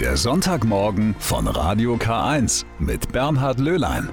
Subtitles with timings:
[0.00, 4.10] Der Sonntagmorgen von Radio K1 mit Bernhard Löhlein.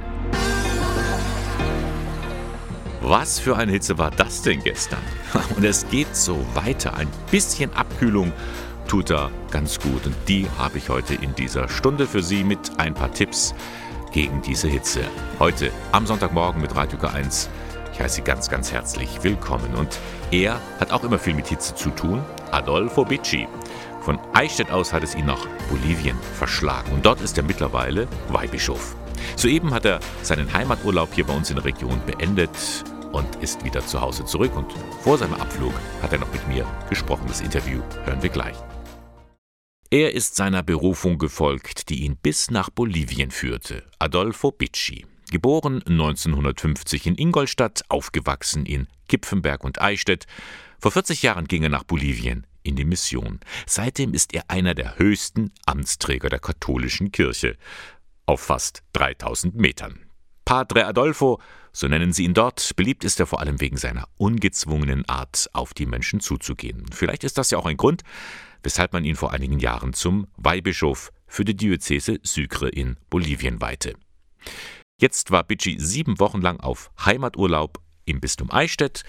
[3.01, 5.01] Was für eine Hitze war das denn gestern?
[5.57, 6.93] Und es geht so weiter.
[6.95, 8.31] Ein bisschen Abkühlung
[8.87, 10.05] tut da ganz gut.
[10.05, 13.53] Und die habe ich heute in dieser Stunde für Sie mit ein paar Tipps
[14.13, 15.01] gegen diese Hitze.
[15.37, 17.49] Heute am Sonntagmorgen mit Radio K1.
[17.91, 19.75] Ich heiße Sie ganz, ganz herzlich willkommen.
[19.75, 19.99] Und
[20.31, 22.23] er hat auch immer viel mit Hitze zu tun.
[22.51, 23.49] Adolfo Bicci.
[24.03, 28.97] Von Eichstätt aus hat es ihn nach Bolivien verschlagen und dort ist er mittlerweile Weihbischof.
[29.37, 32.49] Soeben hat er seinen Heimaturlaub hier bei uns in der Region beendet
[33.13, 34.57] und ist wieder zu Hause zurück.
[34.57, 35.71] Und vor seinem Abflug
[36.01, 37.23] hat er noch mit mir gesprochen.
[37.29, 38.57] Das Interview hören wir gleich.
[39.89, 43.83] Er ist seiner Berufung gefolgt, die ihn bis nach Bolivien führte.
[43.99, 45.05] Adolfo Bicci.
[45.31, 50.25] Geboren 1950 in Ingolstadt, aufgewachsen in Kipfenberg und Eichstätt.
[50.79, 53.39] Vor 40 Jahren ging er nach Bolivien in die Mission.
[53.65, 57.57] Seitdem ist er einer der höchsten Amtsträger der katholischen Kirche.
[58.25, 59.99] Auf fast 3000 Metern.
[60.45, 61.39] Padre Adolfo,
[61.71, 65.73] so nennen sie ihn dort, beliebt ist er vor allem wegen seiner ungezwungenen Art, auf
[65.73, 66.85] die Menschen zuzugehen.
[66.91, 68.03] Vielleicht ist das ja auch ein Grund,
[68.61, 73.95] weshalb man ihn vor einigen Jahren zum Weihbischof für die Diözese Sucre in Bolivien weihte.
[74.99, 79.03] Jetzt war Bicci sieben Wochen lang auf Heimaturlaub im Bistum Eichstätt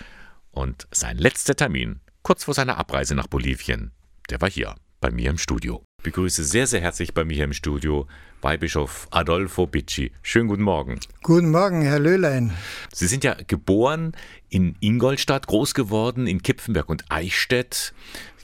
[0.50, 3.92] und sein letzter Termin kurz vor seiner Abreise nach Bolivien,
[4.30, 5.84] der war hier bei mir im Studio.
[6.04, 8.06] Ich begrüße sehr, sehr herzlich bei mir hier im Studio
[8.42, 10.12] Weihbischof Adolfo Bicci.
[10.20, 11.00] Schönen guten Morgen.
[11.22, 12.52] Guten Morgen, Herr Löhlein.
[12.92, 14.12] Sie sind ja geboren
[14.50, 17.94] in Ingolstadt, groß geworden in Kipfenberg und Eichstätt.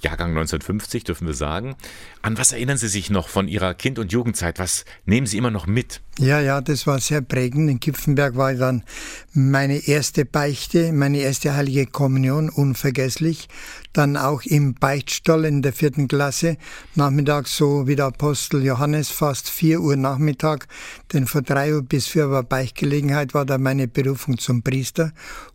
[0.00, 1.76] Jahrgang 1950, dürfen wir sagen.
[2.22, 4.58] An was erinnern Sie sich noch von Ihrer Kind- und Jugendzeit?
[4.58, 6.00] Was nehmen Sie immer noch mit?
[6.18, 7.70] Ja, ja, das war sehr prägend.
[7.70, 8.84] In Kipfenberg war dann
[9.32, 13.48] meine erste Beichte, meine erste heilige Kommunion, unvergesslich.
[13.92, 16.56] Dann auch im Beichtstall in der vierten Klasse,
[16.94, 20.68] nachmittags so wie der Apostel Johannes, fast vier Uhr Nachmittag,
[21.12, 25.12] denn vor drei Uhr bis vier war Beichtgelegenheit, war dann meine Berufung zum Priester.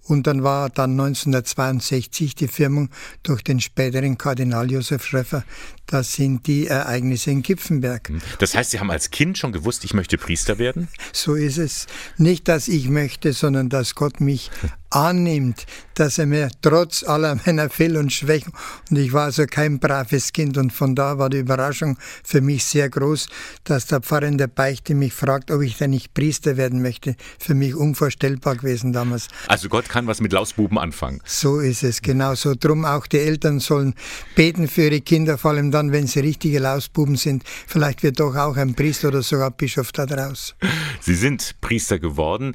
[0.08, 2.90] Und dann war dann 1962 die Firmung
[3.24, 5.44] durch den späteren Kardinal Josef Schröffer.
[5.88, 8.12] Das sind die Ereignisse in Kipfenberg.
[8.38, 10.90] Das heißt, Sie haben als Kind schon gewusst, ich möchte Priester werden?
[11.12, 11.88] So ist es.
[12.18, 14.52] Nicht, dass ich möchte, sondern dass Gott mich
[14.96, 18.54] annimmt, dass er mir trotz aller meiner Fehl und Schwächen,
[18.90, 22.64] und ich war also kein braves Kind, und von da war die Überraschung für mich
[22.66, 23.28] sehr groß,
[23.64, 27.16] dass der Pfarrer in der Beichte mich fragt, ob ich denn nicht Priester werden möchte.
[27.40, 29.28] Für mich unvorstellbar gewesen damals.
[29.48, 31.22] Also Gott kann was mit Lausbuben anfangen.
[31.26, 32.54] So ist es, genau so.
[32.56, 33.96] Drum auch die Eltern sollen
[34.36, 37.44] beten für ihre Kinder, vor allem dann, wenn sie richtige Lausbuben sind.
[37.68, 40.56] Vielleicht wird doch auch ein Priester oder sogar Bischof daraus.
[41.02, 42.54] Sie sind Priester geworden,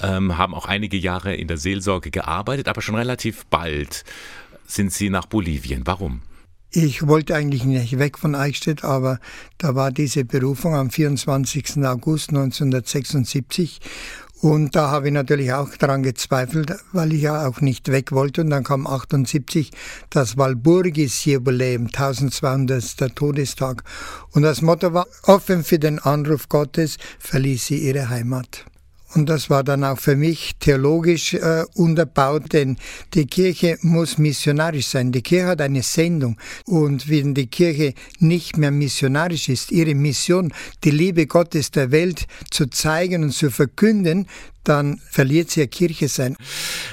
[0.00, 4.04] ähm, haben auch einige Jahre in der Seelsorge gearbeitet, aber schon relativ bald
[4.66, 5.82] sind Sie nach Bolivien.
[5.86, 6.22] Warum?
[6.72, 9.18] Ich wollte eigentlich nicht weg von Eichstätt, aber
[9.58, 11.84] da war diese Berufung am 24.
[11.84, 13.80] August 1976
[14.40, 18.40] und da habe ich natürlich auch daran gezweifelt, weil ich ja auch nicht weg wollte.
[18.40, 19.70] Und dann kam 78
[20.08, 23.14] das Walburgis-Jubiläum, 1200.
[23.14, 23.84] Todestag.
[24.30, 28.64] Und das Motto war, offen für den Anruf Gottes verließ sie ihre Heimat.
[29.14, 32.76] Und das war dann auch für mich theologisch äh, unterbaut, denn
[33.14, 35.10] die Kirche muss missionarisch sein.
[35.10, 36.38] Die Kirche hat eine Sendung.
[36.64, 40.52] Und wenn die Kirche nicht mehr missionarisch ist, ihre Mission,
[40.84, 44.26] die Liebe Gottes der Welt zu zeigen und zu verkünden,
[44.64, 46.36] dann verliert sie ihr Kirche sein.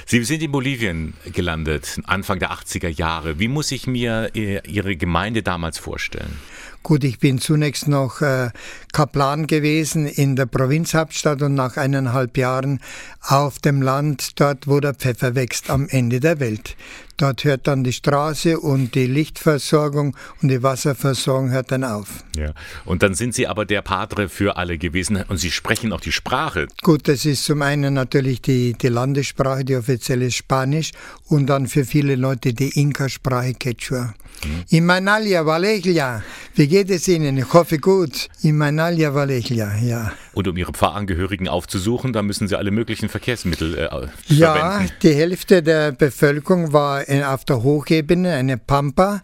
[0.06, 3.38] Sie sind in Bolivien gelandet, Anfang der 80er Jahre.
[3.38, 6.38] Wie muss ich mir äh, Ihre Gemeinde damals vorstellen?
[6.88, 8.48] Gut, ich bin zunächst noch äh,
[8.94, 12.80] Kaplan gewesen in der Provinzhauptstadt und nach eineinhalb Jahren
[13.20, 16.78] auf dem Land, dort wo der Pfeffer wächst, am Ende der Welt.
[17.18, 22.24] Dort hört dann die Straße und die Lichtversorgung und die Wasserversorgung hört dann auf.
[22.36, 22.52] Ja,
[22.84, 26.12] und dann sind Sie aber der Padre für alle gewesen und Sie sprechen auch die
[26.12, 26.68] Sprache.
[26.82, 30.92] Gut, das ist zum einen natürlich die, die Landessprache, die offizielle Spanisch
[31.26, 34.14] und dann für viele Leute die Inka-Sprache Quechua.
[34.44, 34.64] Mhm.
[34.70, 36.22] Imanalia Valejla,
[36.54, 37.36] wie geht es Ihnen?
[37.36, 38.28] Ich hoffe gut.
[38.42, 40.12] Imanalia Valejla, ja.
[40.34, 44.12] Und um Ihre Pfarrangehörigen aufzusuchen, da müssen Sie alle möglichen Verkehrsmittel äh, verwenden.
[44.28, 49.22] Ja, die Hälfte der Bevölkerung war auf der Hochebene, eine Pampa.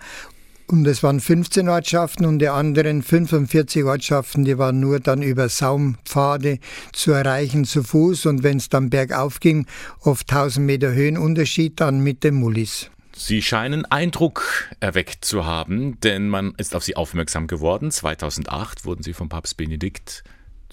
[0.66, 5.50] Und es waren 15 Ortschaften und die anderen 45 Ortschaften, die waren nur dann über
[5.50, 6.58] Saumpfade
[6.92, 8.26] zu erreichen zu Fuß.
[8.26, 9.66] Und wenn es dann bergauf ging,
[10.00, 12.90] oft 1000 Meter Höhenunterschied, dann mit dem Mullis.
[13.16, 17.90] Sie scheinen Eindruck erweckt zu haben, denn man ist auf Sie aufmerksam geworden.
[17.90, 20.24] 2008 wurden Sie vom Papst Benedikt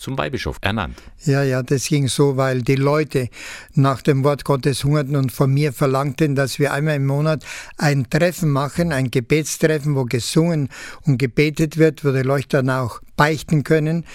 [0.01, 0.97] zum Weihbischof ernannt.
[1.25, 3.29] Ja, ja, das ging so, weil die Leute
[3.75, 7.45] nach dem Wort Gottes hungerten und von mir verlangten, dass wir einmal im Monat
[7.77, 10.69] ein Treffen machen, ein Gebetstreffen, wo gesungen
[11.05, 14.05] und gebetet wird, wo die Leute dann auch beichten können.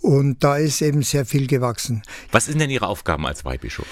[0.00, 2.02] Und da ist eben sehr viel gewachsen.
[2.32, 3.86] Was sind denn Ihre Aufgaben als Weihbischof?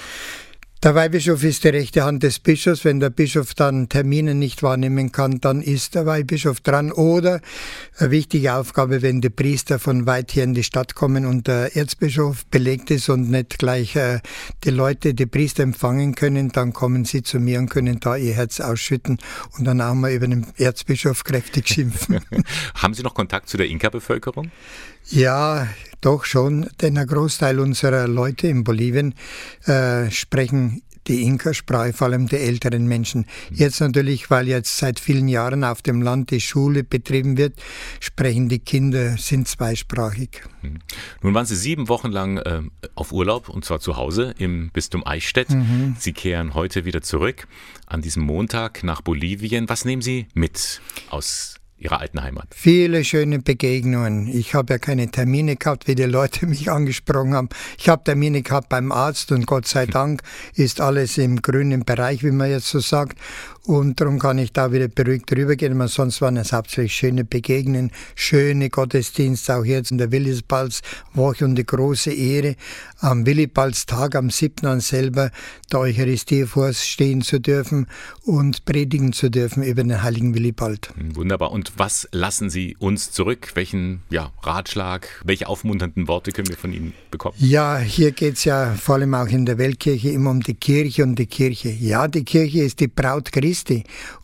[0.85, 2.85] Der Weihbischof ist die rechte Hand des Bischofs.
[2.85, 6.93] Wenn der Bischof dann Termine nicht wahrnehmen kann, dann ist der Weihbischof dran.
[6.93, 7.41] Oder
[7.97, 11.75] eine wichtige Aufgabe, wenn die Priester von weit hier in die Stadt kommen und der
[11.75, 14.21] Erzbischof belegt ist und nicht gleich äh,
[14.65, 18.35] die Leute, die Priester empfangen können, dann kommen sie zu mir und können da ihr
[18.35, 19.17] Herz ausschütten
[19.57, 22.21] und dann auch mal über den Erzbischof kräftig schimpfen.
[22.75, 24.51] Haben Sie noch Kontakt zu der Inka-Bevölkerung?
[25.11, 25.67] Ja,
[26.05, 29.15] doch schon, denn ein Großteil unserer Leute in Bolivien
[29.65, 33.27] äh, sprechen die Inka-Sprache, vor allem die älteren Menschen.
[33.51, 37.61] Jetzt natürlich, weil jetzt seit vielen Jahren auf dem Land die Schule betrieben wird,
[38.01, 40.43] sprechen die Kinder, sind zweisprachig.
[40.63, 40.79] Mhm.
[41.23, 42.63] Nun waren Sie sieben Wochen lang äh,
[42.95, 45.51] auf Urlaub und zwar zu Hause im Bistum Eichstätt.
[45.51, 45.97] Mhm.
[45.99, 47.47] Sie kehren heute wieder zurück
[47.87, 49.69] an diesem Montag nach Bolivien.
[49.69, 50.81] Was nehmen Sie mit
[51.11, 52.47] aus Ihrer alten Heimat?
[52.55, 54.27] Viele schöne Begegnungen.
[54.27, 57.51] Ich habe ja keine Termine gehabt, wie die Leute mich angesprochen haben.
[57.79, 60.23] Ich habe Termine gehabt beim Arzt und Gott sei Dank
[60.55, 63.19] ist alles im grünen Bereich, wie man jetzt so sagt.
[63.67, 65.73] Und darum kann ich da wieder beruhigt rübergehen.
[65.73, 71.55] Aber sonst waren es hauptsächlich schöne Begegnungen, schöne Gottesdienste, auch jetzt in der Willibald's-Woche und
[71.55, 72.57] die große Ehre,
[72.99, 74.67] am Willibaldstag, am 7.
[74.67, 75.31] an selber,
[75.73, 77.87] der Eucharistie vorstehen zu dürfen
[78.25, 80.91] und predigen zu dürfen über den heiligen Willibald.
[81.15, 81.51] Wunderbar.
[81.51, 83.53] Und was lassen Sie uns zurück?
[83.55, 87.35] Welchen ja, Ratschlag, welche aufmunternden Worte können wir von Ihnen bekommen?
[87.39, 91.03] Ja, hier geht es ja vor allem auch in der Weltkirche immer um die Kirche
[91.03, 91.71] und die Kirche.
[91.71, 93.54] Ja, die Kirche ist die Braut Christi.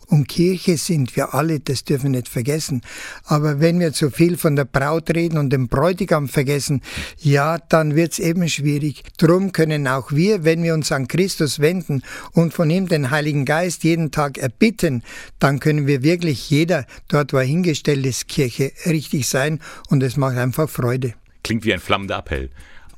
[0.07, 2.81] Und Kirche sind wir alle, das dürfen wir nicht vergessen.
[3.23, 6.81] Aber wenn wir zu viel von der Braut reden und dem Bräutigam vergessen,
[7.17, 9.03] ja, dann wird es eben schwierig.
[9.17, 13.45] Drum können auch wir, wenn wir uns an Christus wenden und von ihm den Heiligen
[13.45, 15.03] Geist jeden Tag erbitten,
[15.39, 20.17] dann können wir wirklich jeder dort, wo er hingestellt ist, Kirche richtig sein und es
[20.17, 21.13] macht einfach Freude.
[21.43, 22.49] Klingt wie ein flammender Appell.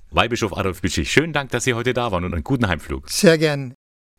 [0.09, 3.09] Weihbischof Adolf Bitschig, schönen Dank, dass Sie heute da waren und einen guten Heimflug.
[3.09, 3.73] Sehr gern.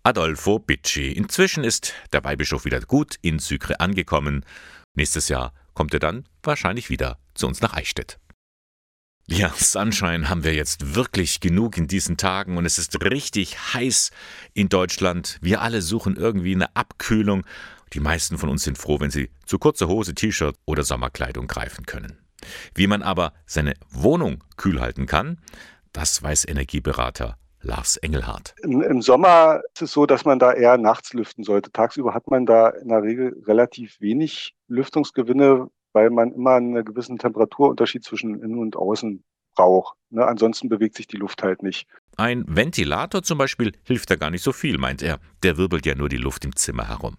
[0.07, 1.13] Adolfo Bicci.
[1.13, 4.45] Inzwischen ist der Weihbischof wieder gut in Sucre angekommen.
[4.95, 8.19] Nächstes Jahr kommt er dann wahrscheinlich wieder zu uns nach Eichstätt.
[9.27, 14.11] Ja, Sunshine haben wir jetzt wirklich genug in diesen Tagen und es ist richtig heiß
[14.53, 15.39] in Deutschland.
[15.41, 17.47] Wir alle suchen irgendwie eine Abkühlung.
[17.95, 21.87] Die meisten von uns sind froh, wenn sie zu kurzer Hose, T-Shirt oder Sommerkleidung greifen
[21.87, 22.19] können.
[22.75, 25.41] Wie man aber seine Wohnung kühl halten kann,
[25.93, 28.55] das weiß Energieberater Lars Engelhardt.
[28.63, 31.73] Im, Sommer ist es so, dass man da eher nachts lüften sollte.
[31.73, 37.19] Tagsüber hat man da in der Regel relativ wenig Lüftungsgewinne, weil man immer einen gewissen
[37.19, 39.25] Temperaturunterschied zwischen innen und außen
[39.55, 39.97] braucht.
[40.11, 40.27] Ne?
[40.27, 41.87] Ansonsten bewegt sich die Luft halt nicht.
[42.17, 45.19] Ein Ventilator zum Beispiel hilft da gar nicht so viel, meint er.
[45.43, 47.17] Der wirbelt ja nur die Luft im Zimmer herum.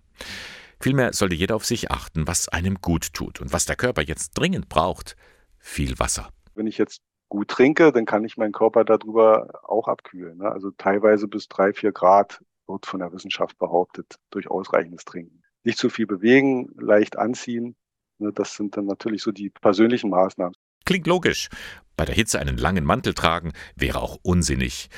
[0.80, 4.32] Vielmehr sollte jeder auf sich achten, was einem gut tut und was der Körper jetzt
[4.38, 5.16] dringend braucht.
[5.58, 6.30] Viel Wasser.
[6.54, 7.02] Wenn ich jetzt
[7.36, 10.38] gut trinke, dann kann ich meinen Körper darüber auch abkühlen.
[10.38, 10.52] Ne?
[10.52, 15.44] Also teilweise bis drei, vier Grad wird von der Wissenschaft behauptet, durch ausreichendes Trinken.
[15.64, 17.76] Nicht zu viel bewegen, leicht anziehen.
[18.18, 18.32] Ne?
[18.34, 20.56] Das sind dann natürlich so die persönlichen Maßnahmen.
[20.86, 21.50] Klingt logisch.
[21.98, 24.90] Bei der Hitze einen langen Mantel tragen wäre auch unsinnig.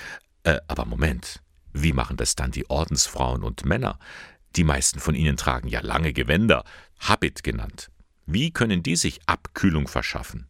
[0.43, 1.41] Äh, aber Moment,
[1.73, 3.99] wie machen das dann die Ordensfrauen und Männer?
[4.55, 6.63] Die meisten von ihnen tragen ja lange Gewänder,
[6.99, 7.89] Habit genannt.
[8.25, 10.47] Wie können die sich Abkühlung verschaffen?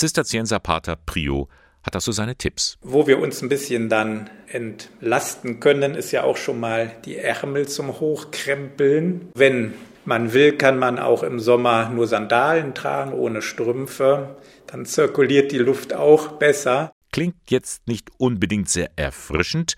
[0.00, 1.50] Zisterzienserpater Prio
[1.82, 2.78] hat da so seine Tipps.
[2.80, 7.68] Wo wir uns ein bisschen dann entlasten können, ist ja auch schon mal die Ärmel
[7.68, 9.28] zum Hochkrempeln.
[9.34, 9.74] Wenn
[10.06, 14.36] man will, kann man auch im Sommer nur Sandalen tragen, ohne Strümpfe.
[14.66, 16.92] Dann zirkuliert die Luft auch besser.
[17.12, 19.74] Klingt jetzt nicht unbedingt sehr erfrischend.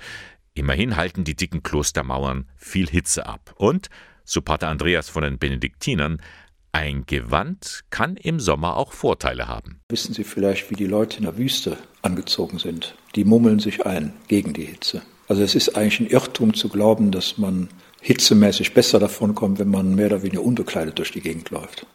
[0.55, 3.55] Immerhin halten die dicken Klostermauern viel Hitze ab.
[3.57, 3.89] Und,
[4.23, 6.23] so Pater Andreas von den Benediktinern,
[6.73, 9.81] ein Gewand kann im Sommer auch Vorteile haben.
[9.91, 12.95] Wissen Sie vielleicht, wie die Leute in der Wüste angezogen sind?
[13.15, 15.03] Die mummeln sich ein gegen die Hitze.
[15.29, 17.69] Also es ist eigentlich ein Irrtum zu glauben, dass man
[18.01, 21.87] hitzemäßig besser davon kommt, wenn man mehr oder weniger unbekleidet durch die Gegend läuft.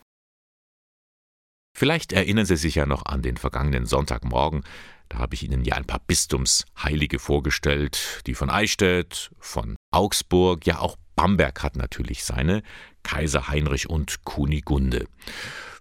[1.75, 4.63] Vielleicht erinnern Sie sich ja noch an den vergangenen Sonntagmorgen.
[5.09, 10.79] Da habe ich Ihnen ja ein paar Bistumsheilige vorgestellt, die von Eichstätt, von Augsburg, ja
[10.79, 12.61] auch Bamberg hat natürlich seine,
[13.03, 15.07] Kaiser Heinrich und Kunigunde.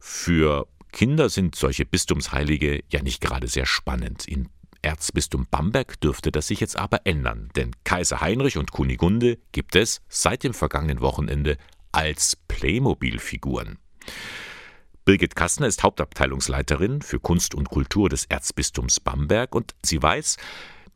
[0.00, 4.26] Für Kinder sind solche Bistumsheilige ja nicht gerade sehr spannend.
[4.26, 4.48] In
[4.80, 10.00] Erzbistum Bamberg dürfte das sich jetzt aber ändern, denn Kaiser Heinrich und Kunigunde gibt es
[10.08, 11.58] seit dem vergangenen Wochenende
[11.92, 13.78] als Playmobil-Figuren.
[15.04, 20.38] Birgit Kastner ist Hauptabteilungsleiterin für Kunst und Kultur des Erzbistums Bamberg und sie weiß,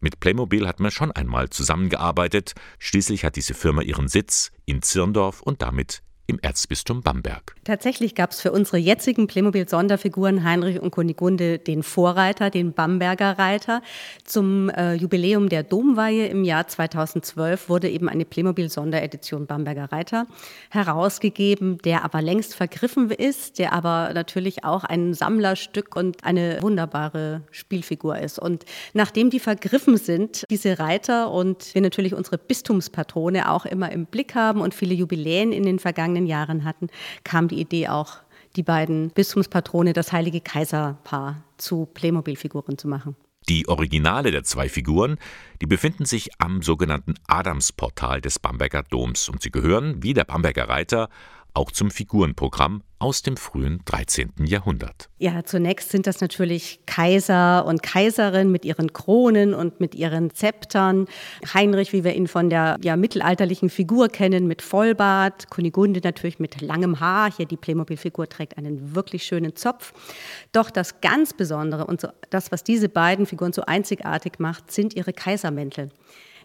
[0.01, 2.55] mit Playmobil hat man schon einmal zusammengearbeitet.
[2.79, 7.57] Schließlich hat diese Firma ihren Sitz in Zirndorf und damit im Erzbistum Bamberg.
[7.65, 13.83] Tatsächlich gab es für unsere jetzigen Playmobil-Sonderfiguren Heinrich und Kunigunde den Vorreiter, den Bamberger Reiter.
[14.25, 20.27] Zum äh, Jubiläum der Domweihe im Jahr 2012 wurde eben eine Playmobil-Sonderedition Bamberger Reiter
[20.71, 27.43] herausgegeben, der aber längst vergriffen ist, der aber natürlich auch ein Sammlerstück und eine wunderbare
[27.51, 28.39] Spielfigur ist.
[28.39, 34.07] Und nachdem die vergriffen sind, diese Reiter und wir natürlich unsere Bistumspatrone auch immer im
[34.07, 36.89] Blick haben und viele Jubiläen in den vergangenen vergangenen Jahren hatten,
[37.25, 38.19] kam die Idee auch,
[38.57, 43.15] die beiden Bistumspatrone, das heilige Kaiserpaar, zu Playmobil-Figuren zu machen.
[43.49, 45.17] Die Originale der zwei Figuren,
[45.61, 50.69] die befinden sich am sogenannten Adamsportal des Bamberger Doms und sie gehören, wie der Bamberger
[50.69, 51.09] Reiter,
[51.55, 54.33] auch zum Figurenprogramm aus dem frühen 13.
[54.45, 55.09] Jahrhundert.
[55.19, 61.07] Ja, zunächst sind das natürlich Kaiser und Kaiserinnen mit ihren Kronen und mit ihren Zeptern.
[61.55, 65.49] Heinrich, wie wir ihn von der ja, mittelalterlichen Figur kennen, mit Vollbart.
[65.49, 67.33] Kunigunde natürlich mit langem Haar.
[67.35, 69.95] Hier die Playmobil-Figur trägt einen wirklich schönen Zopf.
[70.53, 74.95] Doch das ganz Besondere und so, das, was diese beiden Figuren so einzigartig macht, sind
[74.95, 75.91] ihre Kaisermäntel.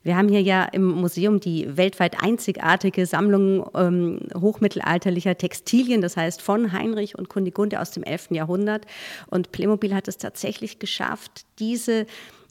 [0.06, 6.44] Wir haben hier ja im Museum die weltweit einzigartige Sammlung ähm, hochmittelalterlicher Textilien, das heißt
[6.44, 8.28] von Heinrich und Kunigunde aus dem 11.
[8.30, 8.86] Jahrhundert.
[9.32, 12.06] Und Playmobil hat es tatsächlich geschafft, diese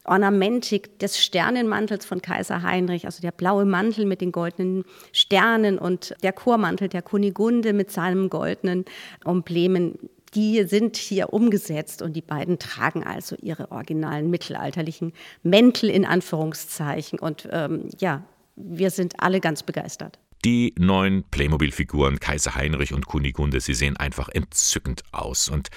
[0.05, 6.17] Ornamentik des Sternenmantels von Kaiser Heinrich, also der blaue Mantel mit den goldenen Sternen und
[6.25, 8.85] der Chormantel der Kunigunde mit seinem goldenen
[9.25, 15.12] Emblemen die sind hier umgesetzt und die beiden tragen also ihre originalen mittelalterlichen
[15.43, 17.19] Mäntel in Anführungszeichen.
[17.19, 18.25] Und ähm, ja,
[18.57, 20.19] wir sind alle ganz begeistert.
[20.45, 25.49] Die neuen Playmobil-Figuren Kaiser Heinrich und Kunigunde, sie sehen einfach entzückend aus.
[25.49, 25.71] Und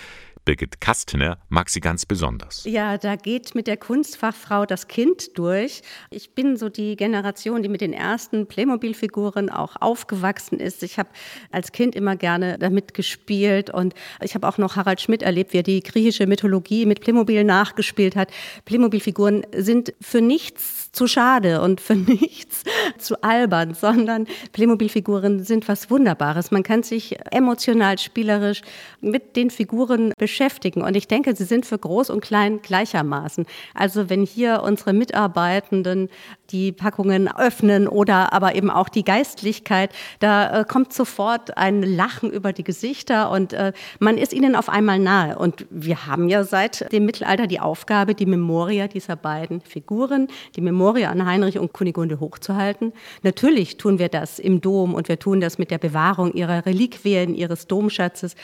[0.48, 2.64] Birgit Kastner mag sie ganz besonders.
[2.64, 5.82] Ja, da geht mit der Kunstfachfrau das Kind durch.
[6.10, 10.84] Ich bin so die Generation, die mit den ersten Playmobil-Figuren auch aufgewachsen ist.
[10.84, 11.10] Ich habe
[11.52, 15.58] als Kind immer gerne damit gespielt und ich habe auch noch Harald Schmidt erlebt, wie
[15.58, 18.32] er die griechische Mythologie mit Playmobil nachgespielt hat.
[18.64, 22.64] Playmobil-Figuren sind für nichts zu schade und für nichts
[22.98, 26.52] zu albern, sondern Playmobil-Figuren sind was Wunderbares.
[26.52, 28.62] Man kann sich emotional, spielerisch
[29.00, 30.82] mit den Figuren beschäftigen.
[30.82, 33.46] Und ich denke, sie sind für Groß und Klein gleichermaßen.
[33.74, 36.10] Also wenn hier unsere Mitarbeitenden
[36.50, 42.32] die Packungen öffnen oder aber eben auch die Geistlichkeit, da äh, kommt sofort ein Lachen
[42.32, 45.38] über die Gesichter und äh, man ist ihnen auf einmal nahe.
[45.38, 50.62] Und wir haben ja seit dem Mittelalter die Aufgabe, die Memoria dieser beiden Figuren, die
[50.62, 52.94] Memoria an Heinrich und Kunigunde hochzuhalten.
[53.24, 57.36] Natürlich tun wir das im Dom und wir tun das mit der Bewahrung ihrer Reliquien,
[57.36, 58.36] ihres Domschatzes.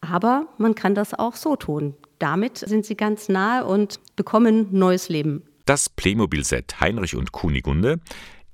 [0.00, 1.94] Aber man kann das auch so tun.
[2.18, 5.42] Damit sind sie ganz nahe und bekommen neues Leben.
[5.64, 8.00] Das Playmobil-Set Heinrich und Kunigunde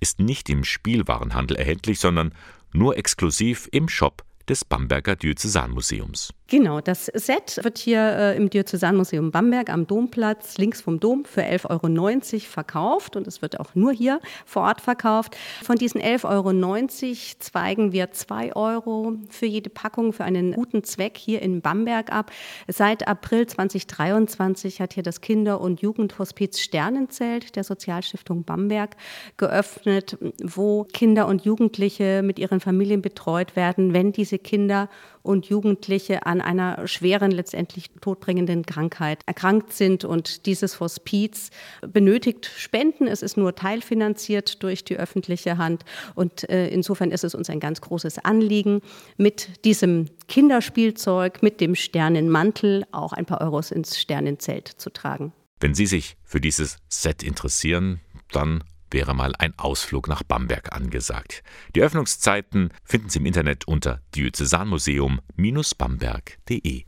[0.00, 2.34] ist nicht im Spielwarenhandel erhältlich, sondern
[2.72, 6.32] nur exklusiv im Shop des Bamberger Diözesanmuseums.
[6.50, 11.42] Genau, das Set wird hier äh, im Diözesanmuseum Bamberg am Domplatz links vom Dom für
[11.42, 15.36] 11,90 Euro verkauft und es wird auch nur hier vor Ort verkauft.
[15.62, 21.18] Von diesen 11,90 Euro zweigen wir 2 Euro für jede Packung für einen guten Zweck
[21.18, 22.30] hier in Bamberg ab.
[22.66, 28.96] Seit April 2023 hat hier das Kinder- und Jugendhospiz Sternenzelt der Sozialstiftung Bamberg
[29.36, 34.88] geöffnet, wo Kinder und Jugendliche mit ihren Familien betreut werden, wenn diese Kinder
[35.28, 40.06] und Jugendliche an einer schweren, letztendlich todbringenden Krankheit erkrankt sind.
[40.06, 41.50] Und dieses Hospiz
[41.82, 43.06] benötigt Spenden.
[43.06, 45.84] Es ist nur teilfinanziert durch die öffentliche Hand.
[46.14, 48.80] Und äh, insofern ist es uns ein ganz großes Anliegen,
[49.18, 55.34] mit diesem Kinderspielzeug, mit dem Sternenmantel auch ein paar Euros ins Sternenzelt zu tragen.
[55.60, 58.00] Wenn Sie sich für dieses Set interessieren,
[58.32, 61.42] dann wäre mal ein Ausflug nach Bamberg angesagt.
[61.74, 66.84] Die Öffnungszeiten finden Sie im Internet unter diözesanmuseum-bamberg.de.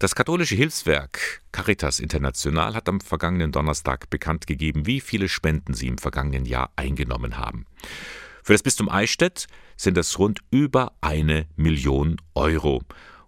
[0.00, 5.88] Das katholische Hilfswerk Caritas International hat am vergangenen Donnerstag bekannt gegeben, wie viele Spenden sie
[5.88, 7.66] im vergangenen Jahr eingenommen haben.
[8.42, 12.80] Für das Bistum Eichstätt sind es rund über eine Million Euro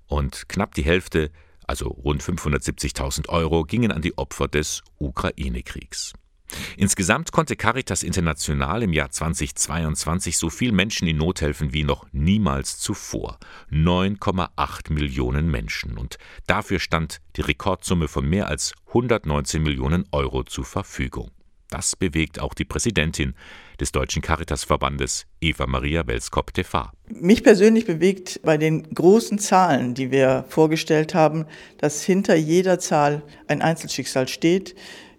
[0.07, 1.31] und knapp die Hälfte,
[1.67, 6.15] also rund 570.000 Euro, gingen an die Opfer des Ukraine-Kriegs.
[6.77, 12.07] Insgesamt konnte Caritas International im Jahr 2022 so viel Menschen in Not helfen wie noch
[12.13, 13.39] niemals zuvor.
[13.71, 15.97] 9,8 Millionen Menschen.
[15.97, 21.31] Und dafür stand die Rekordsumme von mehr als 119 Millionen Euro zur Verfügung.
[21.73, 23.33] Das bewegt auch die Präsidentin
[23.81, 26.93] des Deutschen Caritasverbandes, Eva Maria Welskop-Tefa.
[27.09, 31.47] Mich persönlich bewegt bei den großen Zahlen, die wir vorgestellt haben,
[31.79, 34.75] dass hinter jeder Zahl ein Einzelschicksal steht.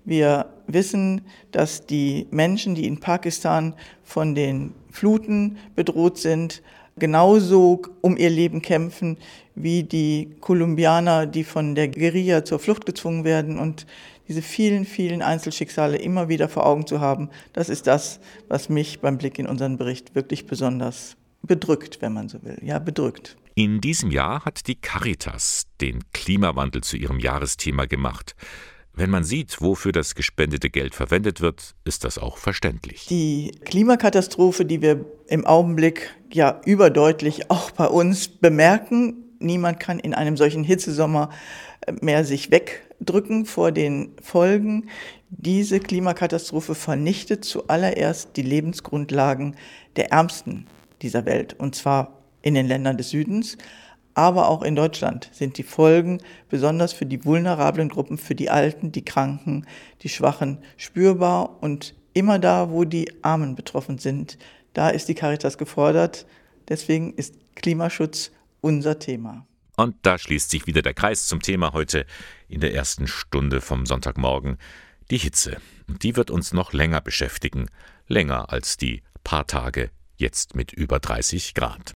[0.05, 6.61] Wir wissen, dass die Menschen, die in Pakistan von den Fluten bedroht sind,
[6.97, 9.17] genauso um ihr Leben kämpfen
[9.55, 13.85] wie die Kolumbianer, die von der Guerilla zur Flucht gezwungen werden und
[14.27, 19.01] diese vielen, vielen Einzelschicksale immer wieder vor Augen zu haben, das ist das, was mich
[19.01, 22.57] beim Blick in unseren Bericht wirklich besonders bedrückt, wenn man so will.
[22.61, 23.35] Ja, bedrückt.
[23.55, 28.35] In diesem Jahr hat die Caritas den Klimawandel zu ihrem Jahresthema gemacht.
[28.95, 33.07] Wenn man sieht, wofür das gespendete Geld verwendet wird, ist das auch verständlich.
[33.07, 40.13] Die Klimakatastrophe, die wir im Augenblick ja überdeutlich auch bei uns bemerken, niemand kann in
[40.13, 41.31] einem solchen Hitzesommer
[42.01, 44.89] mehr sich wegdrücken vor den Folgen.
[45.29, 49.55] Diese Klimakatastrophe vernichtet zuallererst die Lebensgrundlagen
[49.95, 50.67] der Ärmsten
[51.01, 53.57] dieser Welt, und zwar in den Ländern des Südens,
[54.15, 58.91] aber auch in Deutschland sind die Folgen besonders für die vulnerablen Gruppen, für die Alten,
[58.91, 59.65] die Kranken,
[60.01, 64.37] die Schwachen spürbar und immer da, wo die Armen betroffen sind,
[64.73, 66.25] da ist die Caritas gefordert.
[66.67, 69.45] Deswegen ist Klimaschutz unser Thema.
[69.75, 72.05] Und da schließt sich wieder der Kreis zum Thema heute
[72.47, 74.57] in der ersten Stunde vom Sonntagmorgen.
[75.11, 75.57] Die Hitze.
[75.87, 77.67] Und die wird uns noch länger beschäftigen.
[78.07, 81.93] Länger als die paar Tage jetzt mit über 30 Grad.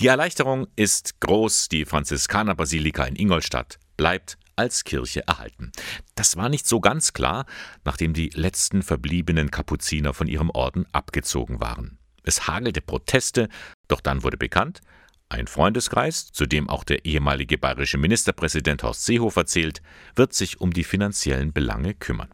[0.00, 1.68] Die Erleichterung ist groß.
[1.70, 5.72] Die Franziskanerbasilika in Ingolstadt bleibt als Kirche erhalten.
[6.14, 7.46] Das war nicht so ganz klar,
[7.84, 11.98] nachdem die letzten verbliebenen Kapuziner von ihrem Orden abgezogen waren.
[12.22, 13.48] Es hagelte Proteste,
[13.88, 14.82] doch dann wurde bekannt,
[15.30, 19.82] ein Freundeskreis, zu dem auch der ehemalige bayerische Ministerpräsident Horst Seehofer zählt,
[20.14, 22.32] wird sich um die finanziellen Belange kümmern.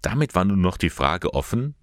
[0.00, 1.74] Damit war nun noch die Frage offen,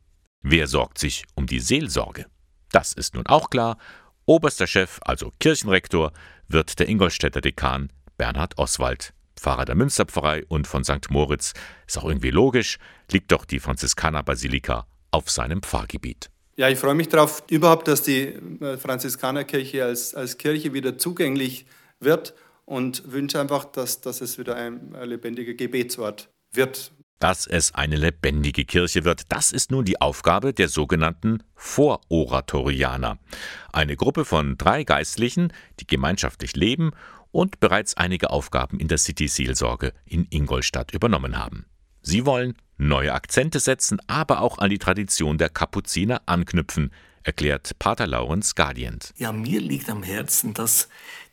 [0.42, 2.26] wer sorgt sich um die Seelsorge?
[2.72, 3.78] Das ist nun auch klar.
[4.26, 6.14] Oberster Chef, also Kirchenrektor,
[6.48, 9.14] wird der Ingolstädter Dekan Bernhard Oswald.
[9.38, 11.10] Pfarrer der Münsterpfarrei und von St.
[11.10, 11.54] Moritz.
[11.88, 12.78] Ist auch irgendwie logisch,
[13.12, 16.30] liegt doch die Franziskanerbasilika auf seinem Pfarrgebiet.
[16.56, 18.28] Ja, ich freue mich darauf, überhaupt, dass die
[18.62, 21.66] äh, Franziskanerkirche als, als Kirche wieder zugänglich
[22.00, 26.92] wird und wünsche einfach, dass, dass es wieder ein, ein lebendiger Gebetsort wird.
[27.20, 33.18] Dass es eine lebendige Kirche wird, das ist nun die Aufgabe der sogenannten Vororatorianer.
[33.72, 36.92] Eine Gruppe von drei Geistlichen, die gemeinschaftlich leben
[37.32, 41.66] und bereits einige Aufgaben in der City-Seelsorge in Ingolstadt übernommen haben.
[42.02, 46.92] Sie wollen neue Akzente setzen, aber auch an die Tradition der Kapuziner anknüpfen,
[47.24, 49.14] erklärt Pater Laurens Gardient.
[49.18, 50.90] Ja, mir liegt am Herzen, dass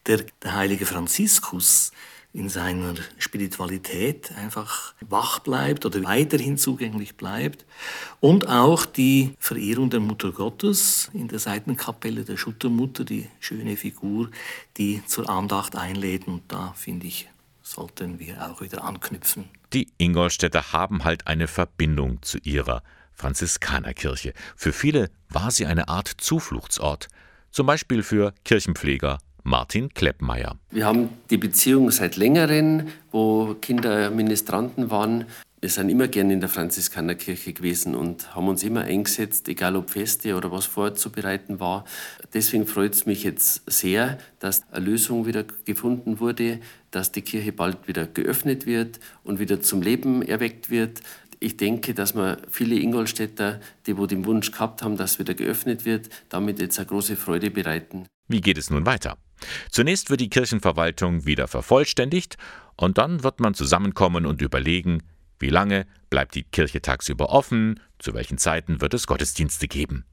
[0.06, 1.92] der, der heilige Franziskus
[2.32, 7.64] in seiner Spiritualität einfach wach bleibt oder weiterhin zugänglich bleibt.
[8.20, 14.30] Und auch die Verehrung der Mutter Gottes in der Seitenkapelle der Schuttermutter, die schöne Figur,
[14.76, 16.28] die zur Andacht einlädt.
[16.28, 17.28] Und da finde ich,
[17.62, 19.48] sollten wir auch wieder anknüpfen.
[19.72, 24.34] Die Ingolstädter haben halt eine Verbindung zu ihrer Franziskanerkirche.
[24.56, 27.08] Für viele war sie eine Art Zufluchtsort,
[27.50, 29.18] zum Beispiel für Kirchenpfleger
[29.50, 30.56] Martin Kleppmeier.
[30.70, 35.24] Wir haben die Beziehung seit längerem, wo Kinder Ministranten waren.
[35.60, 39.90] Wir sind immer gerne in der Franziskanerkirche gewesen und haben uns immer eingesetzt, egal ob
[39.90, 41.84] Feste oder was vorzubereiten war.
[42.32, 46.60] Deswegen freut es mich jetzt sehr, dass eine Lösung wieder gefunden wurde,
[46.92, 51.00] dass die Kirche bald wieder geöffnet wird und wieder zum Leben erweckt wird.
[51.40, 55.84] Ich denke, dass wir viele Ingolstädter, die wo den Wunsch gehabt haben, dass wieder geöffnet
[55.84, 58.06] wird, damit jetzt eine große Freude bereiten.
[58.28, 59.18] Wie geht es nun weiter?
[59.70, 62.36] Zunächst wird die Kirchenverwaltung wieder vervollständigt
[62.76, 65.02] und dann wird man zusammenkommen und überlegen,
[65.38, 70.04] wie lange bleibt die Kirche tagsüber offen, zu welchen Zeiten wird es Gottesdienste geben.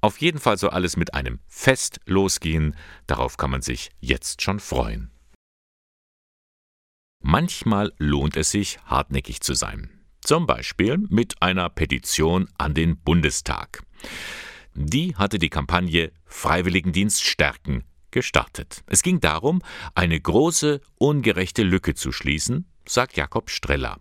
[0.00, 4.60] Auf jeden Fall soll alles mit einem Fest losgehen, darauf kann man sich jetzt schon
[4.60, 5.10] freuen.
[7.22, 9.90] Manchmal lohnt es sich, hartnäckig zu sein.
[10.20, 13.82] Zum Beispiel mit einer Petition an den Bundestag.
[14.74, 18.82] Die hatte die Kampagne Freiwilligendienst stärken gestartet.
[18.86, 19.62] Es ging darum,
[19.94, 23.98] eine große, ungerechte Lücke zu schließen, sagt Jakob Streller.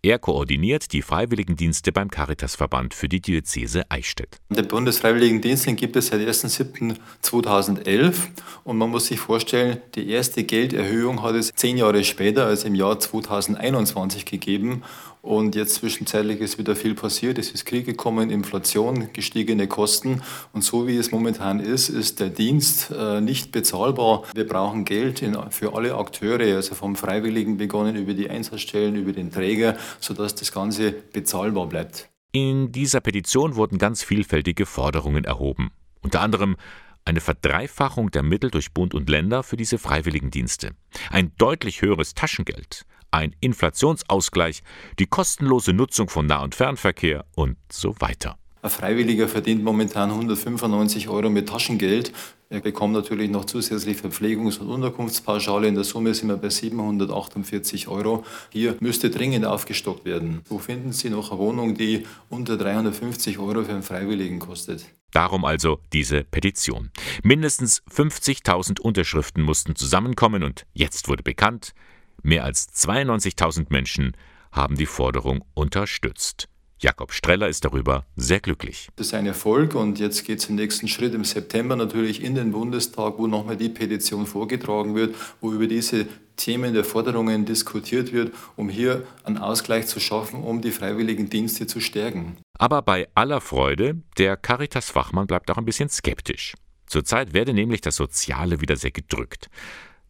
[0.00, 4.36] Er koordiniert die Freiwilligendienste beim Caritasverband für die Diözese Eichstätt.
[4.48, 8.14] Der Bundesfreiwilligendienst gibt es seit 1.7.2011
[8.62, 12.76] und man muss sich vorstellen, die erste Gelderhöhung hat es zehn Jahre später, also im
[12.76, 14.84] Jahr 2021 gegeben
[15.28, 17.36] Und jetzt zwischenzeitlich ist wieder viel passiert.
[17.36, 20.22] Es ist Krieg gekommen, Inflation, gestiegene Kosten.
[20.54, 24.22] Und so wie es momentan ist, ist der Dienst äh, nicht bezahlbar.
[24.32, 29.30] Wir brauchen Geld für alle Akteure, also vom Freiwilligen begonnen über die Einsatzstellen, über den
[29.30, 32.08] Träger, sodass das Ganze bezahlbar bleibt.
[32.32, 35.72] In dieser Petition wurden ganz vielfältige Forderungen erhoben.
[36.00, 36.56] Unter anderem
[37.04, 40.70] eine Verdreifachung der Mittel durch Bund und Länder für diese Freiwilligendienste,
[41.10, 44.62] ein deutlich höheres Taschengeld, ein Inflationsausgleich,
[44.98, 48.38] die kostenlose Nutzung von Nah- und Fernverkehr und so weiter.
[48.60, 52.12] Ein Freiwilliger verdient momentan 195 Euro mit Taschengeld.
[52.50, 55.68] Er bekommt natürlich noch zusätzlich Verpflegungs- und Unterkunftspauschale.
[55.68, 58.24] In der Summe sind wir bei 748 Euro.
[58.50, 60.40] Hier müsste dringend aufgestockt werden.
[60.48, 64.86] Wo finden Sie noch eine Wohnung, die unter 350 Euro für einen Freiwilligen kostet?
[65.12, 66.90] Darum also diese Petition.
[67.22, 71.74] Mindestens 50.000 Unterschriften mussten zusammenkommen und jetzt wurde bekannt,
[72.22, 74.16] mehr als 92.000 Menschen
[74.52, 76.48] haben die Forderung unterstützt.
[76.80, 78.88] Jakob Streller ist darüber sehr glücklich.
[78.94, 82.36] Das ist ein Erfolg und jetzt geht es im nächsten Schritt im September natürlich in
[82.36, 88.12] den Bundestag, wo nochmal die Petition vorgetragen wird, wo über diese Themen der Forderungen diskutiert
[88.12, 92.36] wird, um hier einen Ausgleich zu schaffen, um die freiwilligen Dienste zu stärken.
[92.56, 96.54] Aber bei aller Freude, der Caritas-Fachmann bleibt auch ein bisschen skeptisch.
[96.86, 99.50] Zurzeit werde nämlich das Soziale wieder sehr gedrückt.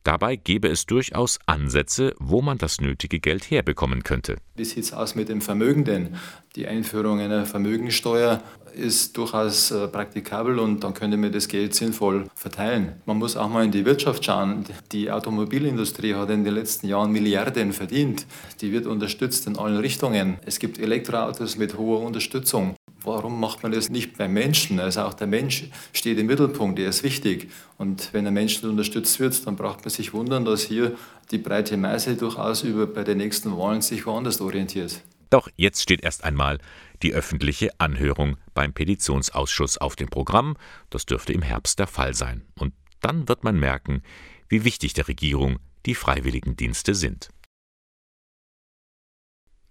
[0.05, 4.37] Dabei gäbe es durchaus Ansätze, wo man das nötige Geld herbekommen könnte.
[4.57, 6.17] Wie sieht es aus mit dem Vermögen denn?
[6.57, 8.43] Die Einführung einer Vermögensteuer
[8.75, 13.01] ist durchaus äh, praktikabel und dann könnte man das Geld sinnvoll verteilen.
[13.07, 14.65] Man muss auch mal in die Wirtschaft schauen.
[14.93, 18.27] Die Automobilindustrie hat in den letzten Jahren Milliarden verdient.
[18.61, 20.39] Die wird unterstützt in allen Richtungen.
[20.47, 22.77] Es gibt Elektroautos mit hoher Unterstützung.
[23.09, 24.79] Warum macht man das nicht beim Menschen?
[24.81, 27.51] Also auch der Mensch steht im Mittelpunkt, er ist wichtig.
[27.79, 30.95] Und wenn ein Mensch unterstützt wird, dann braucht man sich wundern, dass hier
[31.31, 35.01] die breite Masse durchaus über bei den nächsten Wahlen sich woanders orientiert.
[35.31, 36.59] Doch jetzt steht erst einmal
[37.03, 40.59] die öffentliche Anhörung beim Petitionsausschuss auf dem Programm.
[40.91, 42.43] Das dürfte im Herbst der Fall sein.
[42.57, 44.03] Und dann wird man merken,
[44.51, 47.31] wie wichtig der Regierung die Freiwilligendienste sind.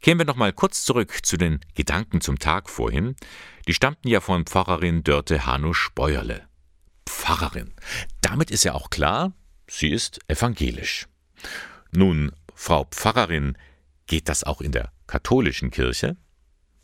[0.02, 3.16] Kehren wir noch mal kurz zurück zu den Gedanken zum Tag vorhin.
[3.68, 6.48] Die stammten ja von Pfarrerin Dörte Hanusch Bäuerle.
[7.08, 7.74] Pfarrerin.
[8.22, 9.34] Damit ist ja auch klar,
[9.68, 11.08] sie ist evangelisch.
[11.92, 13.58] Nun, Frau Pfarrerin,
[14.06, 16.18] geht das auch in der katholischen Kirche?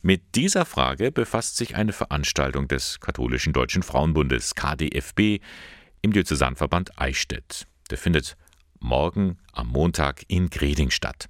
[0.02, 5.40] Mit dieser Frage befasst sich eine Veranstaltung des Katholischen Deutschen Frauenbundes KDFB
[6.02, 7.68] im Diözesanverband Eichstätt.
[7.90, 8.36] Der findet
[8.80, 11.30] morgen am Montag in Greding statt.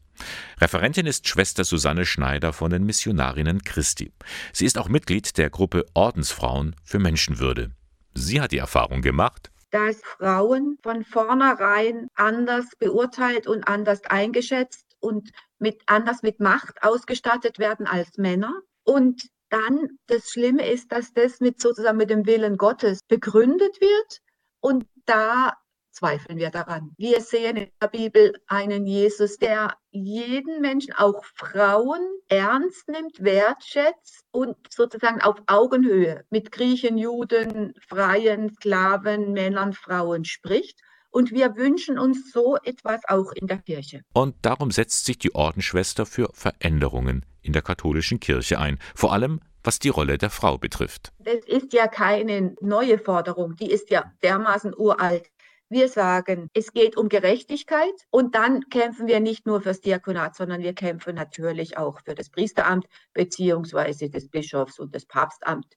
[0.60, 4.12] Referentin ist Schwester Susanne Schneider von den Missionarinnen Christi.
[4.52, 7.72] Sie ist auch Mitglied der Gruppe Ordensfrauen für Menschenwürde.
[8.14, 15.32] Sie hat die Erfahrung gemacht, dass Frauen von vornherein anders beurteilt und anders eingeschätzt und
[15.58, 18.54] mit, anders mit Macht ausgestattet werden als Männer.
[18.84, 24.20] Und dann das Schlimme ist, dass das mit sozusagen mit dem Willen Gottes begründet wird.
[24.60, 25.54] Und da
[25.93, 26.91] zweifeln wir daran.
[26.97, 34.25] Wir sehen in der Bibel einen Jesus, der jeden Menschen, auch Frauen, ernst nimmt, wertschätzt
[34.32, 40.79] und sozusagen auf Augenhöhe mit Griechen, Juden, Freien, Sklaven, Männern, Frauen spricht.
[41.12, 44.01] Und wir wünschen uns so etwas auch in der Kirche.
[44.13, 49.39] Und darum setzt sich die Ordensschwester für Veränderungen in der katholischen Kirche ein, vor allem
[49.63, 51.13] was die Rolle der Frau betrifft.
[51.19, 55.29] Das ist ja keine neue Forderung, die ist ja dermaßen uralt.
[55.69, 60.62] Wir sagen, es geht um Gerechtigkeit und dann kämpfen wir nicht nur fürs Diakonat, sondern
[60.62, 65.76] wir kämpfen natürlich auch für das Priesteramt beziehungsweise des Bischofs und das Papstamt.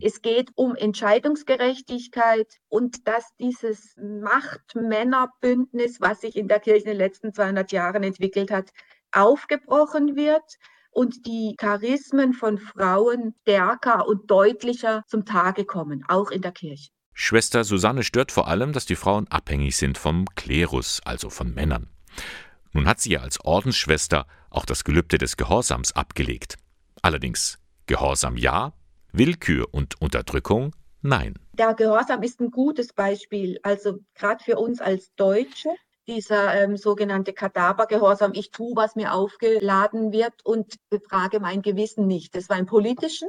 [0.00, 6.96] Es geht um Entscheidungsgerechtigkeit und dass dieses Macht-Männer-Bündnis, was sich in der Kirche in den
[6.96, 8.70] letzten 200 Jahren entwickelt hat,
[9.12, 10.56] aufgebrochen wird
[10.90, 16.90] und die Charismen von Frauen stärker und deutlicher zum Tage kommen, auch in der Kirche.
[17.16, 21.88] Schwester Susanne stört vor allem, dass die Frauen abhängig sind vom Klerus, also von Männern.
[22.72, 26.56] Nun hat sie ja als Ordensschwester auch das Gelübde des Gehorsams abgelegt.
[27.02, 28.72] Allerdings Gehorsam ja,
[29.12, 31.38] Willkür und Unterdrückung nein.
[31.52, 35.68] Der Gehorsam ist ein gutes Beispiel, also gerade für uns als Deutsche,
[36.08, 42.34] dieser ähm, sogenannte Kadavergehorsam, ich tue, was mir aufgeladen wird und befrage mein Gewissen nicht.
[42.34, 43.28] Das war im politischen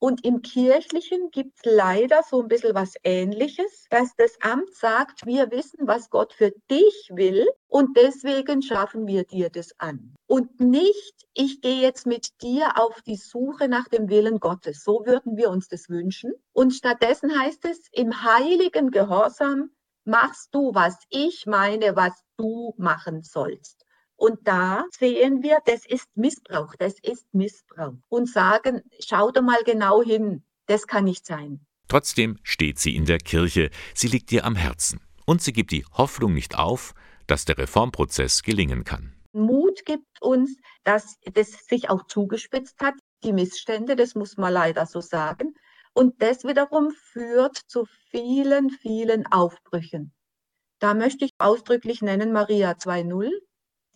[0.00, 5.26] und im Kirchlichen gibt es leider so ein bisschen was Ähnliches, dass das Amt sagt,
[5.26, 10.14] wir wissen, was Gott für dich will und deswegen schaffen wir dir das an.
[10.26, 14.82] Und nicht, ich gehe jetzt mit dir auf die Suche nach dem Willen Gottes.
[14.82, 16.32] So würden wir uns das wünschen.
[16.52, 19.70] Und stattdessen heißt es, im heiligen Gehorsam
[20.04, 23.79] machst du, was ich meine, was du machen sollst.
[24.20, 27.94] Und da sehen wir, das ist Missbrauch, das ist Missbrauch.
[28.10, 31.64] Und sagen, schau doch mal genau hin, das kann nicht sein.
[31.88, 35.00] Trotzdem steht sie in der Kirche, sie liegt ihr am Herzen.
[35.24, 36.92] Und sie gibt die Hoffnung nicht auf,
[37.26, 39.14] dass der Reformprozess gelingen kann.
[39.32, 40.54] Mut gibt uns,
[40.84, 45.54] dass das sich auch zugespitzt hat, die Missstände, das muss man leider so sagen.
[45.94, 50.12] Und das wiederum führt zu vielen, vielen Aufbrüchen.
[50.78, 53.30] Da möchte ich ausdrücklich nennen Maria 2.0.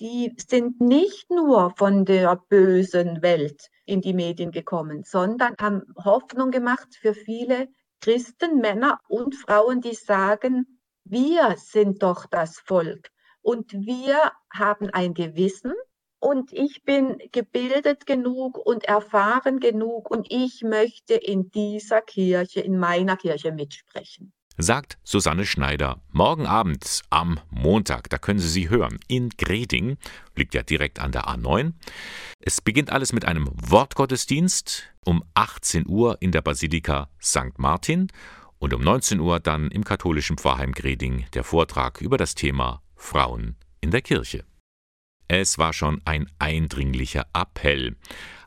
[0.01, 6.51] Die sind nicht nur von der bösen Welt in die Medien gekommen, sondern haben Hoffnung
[6.51, 7.69] gemacht für viele
[8.01, 15.15] Christen, Männer und Frauen, die sagen, wir sind doch das Volk und wir haben ein
[15.15, 15.75] Gewissen
[16.19, 22.79] und ich bin gebildet genug und erfahren genug und ich möchte in dieser Kirche, in
[22.79, 24.33] meiner Kirche mitsprechen.
[24.57, 26.01] Sagt Susanne Schneider.
[26.13, 29.97] Morgen Abend am Montag, da können Sie sie hören, in Greding,
[30.37, 31.73] liegt ja direkt an der A9.
[32.39, 37.59] Es beginnt alles mit einem Wortgottesdienst um 18 Uhr in der Basilika St.
[37.59, 38.07] Martin
[38.61, 43.57] und um 19 Uhr dann im katholischen Pfarrheim Greding der Vortrag über das Thema Frauen
[43.81, 44.45] in der Kirche.
[45.27, 47.97] Es war schon ein eindringlicher Appell.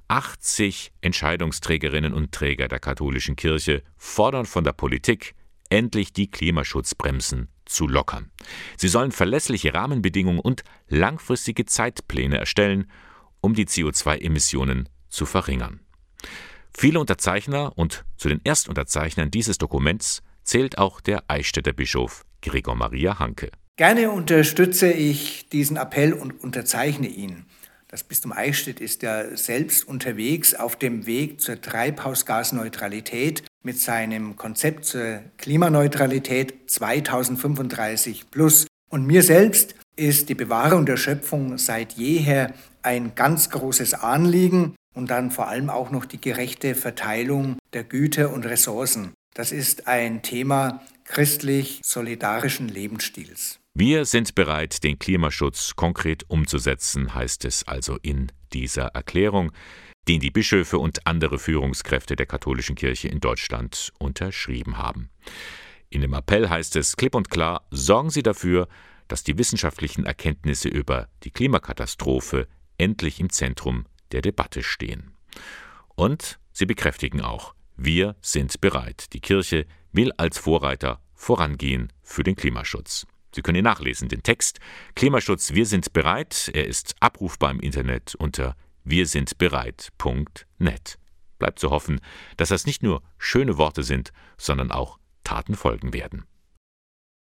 [0.08, 5.36] 80 Entscheidungsträgerinnen und Träger der katholischen Kirche fordern von der Politik,
[5.69, 8.32] endlich die Klimaschutzbremsen zu lockern.
[8.77, 12.91] Sie sollen verlässliche Rahmenbedingungen und langfristige Zeitpläne erstellen,
[13.41, 15.82] um die CO2-Emissionen zu verringern.
[16.77, 23.19] Viele Unterzeichner und zu den Erstunterzeichnern dieses Dokuments zählt auch der Eichstätter Bischof Gregor Maria
[23.19, 23.51] Hanke.
[23.77, 27.45] Gerne unterstütze ich diesen Appell und unterzeichne ihn.
[27.89, 34.86] Das Bistum Eichstätt ist ja selbst unterwegs auf dem Weg zur Treibhausgasneutralität mit seinem Konzept
[34.86, 38.67] zur Klimaneutralität 2035 plus.
[38.89, 45.10] Und mir selbst ist die Bewahrung der Schöpfung seit jeher ein ganz großes Anliegen und
[45.10, 49.13] dann vor allem auch noch die gerechte Verteilung der Güter und Ressourcen.
[49.34, 53.60] Das ist ein Thema christlich-solidarischen Lebensstils.
[53.76, 59.52] Wir sind bereit, den Klimaschutz konkret umzusetzen, heißt es also in dieser Erklärung,
[60.08, 65.10] den die Bischöfe und andere Führungskräfte der katholischen Kirche in Deutschland unterschrieben haben.
[65.89, 68.67] In dem Appell heißt es klipp und klar, sorgen Sie dafür,
[69.08, 75.12] dass die wissenschaftlichen Erkenntnisse über die Klimakatastrophe endlich im Zentrum der Debatte stehen.
[75.96, 79.13] Und sie bekräftigen auch, wir sind bereit.
[79.13, 83.08] Die Kirche will als Vorreiter vorangehen für den Klimaschutz.
[83.34, 84.60] Sie können ihn nachlesen, den Text
[84.96, 86.50] Klimaschutz, wir sind bereit.
[86.54, 88.56] Er ist abrufbar im Internet unter
[88.89, 90.97] wirsindbereit.net.
[91.39, 92.02] Bleibt zu hoffen,
[92.36, 96.26] dass das nicht nur schöne Worte sind, sondern auch Taten folgen werden.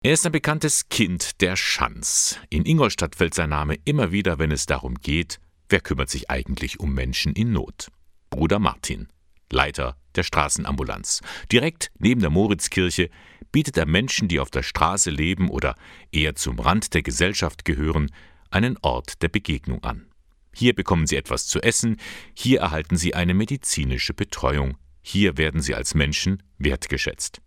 [0.03, 2.39] Er ist ein bekanntes Kind der Schanz.
[2.51, 6.79] In Ingolstadt fällt sein Name immer wieder, wenn es darum geht, wer kümmert sich eigentlich
[6.79, 7.89] um Menschen in Not.
[8.29, 9.09] Bruder Martin,
[9.51, 11.23] Leiter der Straßenambulanz.
[11.51, 13.09] Direkt neben der Moritzkirche
[13.51, 15.75] bietet er Menschen, die auf der Straße leben oder
[16.13, 18.11] eher zum Rand der Gesellschaft gehören,
[18.51, 20.07] einen Ort der Begegnung an.
[20.55, 21.97] Hier bekommen sie etwas zu essen,
[22.35, 27.41] hier erhalten sie eine medizinische Betreuung, hier werden sie als Menschen wertgeschätzt.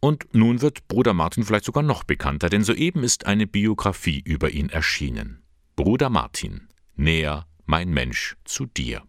[0.00, 4.50] Und nun wird Bruder Martin vielleicht sogar noch bekannter, denn soeben ist eine Biografie über
[4.50, 5.42] ihn erschienen.
[5.74, 9.02] Bruder Martin, näher mein Mensch zu dir.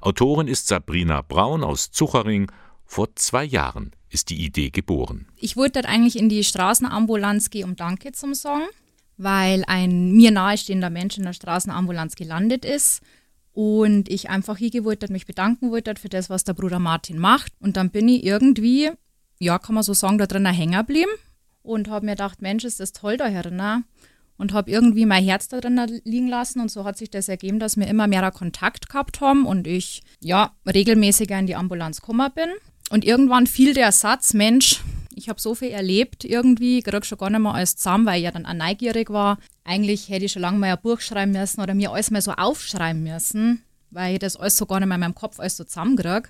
[0.00, 2.50] Autorin ist Sabrina Braun aus Zuchering.
[2.84, 5.28] Vor zwei Jahren ist die Idee geboren.
[5.36, 8.62] Ich wollte dort eigentlich in die Straßenambulanz gehen, um Danke zum Song,
[9.22, 13.02] weil ein mir nahestehender Mensch in der Straßenambulanz gelandet ist
[13.52, 17.18] und ich einfach hier gewollt hat, mich bedanken wollte für das, was der Bruder Martin
[17.18, 17.52] macht.
[17.60, 18.90] Und dann bin ich irgendwie,
[19.38, 21.10] ja, kann man so sagen, da drinnen hängen geblieben
[21.62, 23.84] und habe mir gedacht, Mensch, ist das toll da drinnen.
[24.38, 27.58] Und habe irgendwie mein Herz da drinnen liegen lassen und so hat sich das ergeben,
[27.58, 32.30] dass wir immer mehr Kontakt gehabt haben und ich, ja, regelmäßiger in die Ambulanz gekommen
[32.34, 32.48] bin.
[32.88, 34.80] Und irgendwann fiel der Satz, Mensch,
[35.14, 38.24] ich habe so viel erlebt irgendwie, krieg schon gar nicht mehr alles zusammen, weil ich
[38.24, 39.38] ja dann auch neugierig war.
[39.64, 42.32] Eigentlich hätte ich schon lange mal ein Buch schreiben müssen oder mir alles mal so
[42.32, 45.64] aufschreiben müssen, weil ich das alles so gar nicht mehr in meinem Kopf alles so
[45.64, 46.28] zusammenkriege.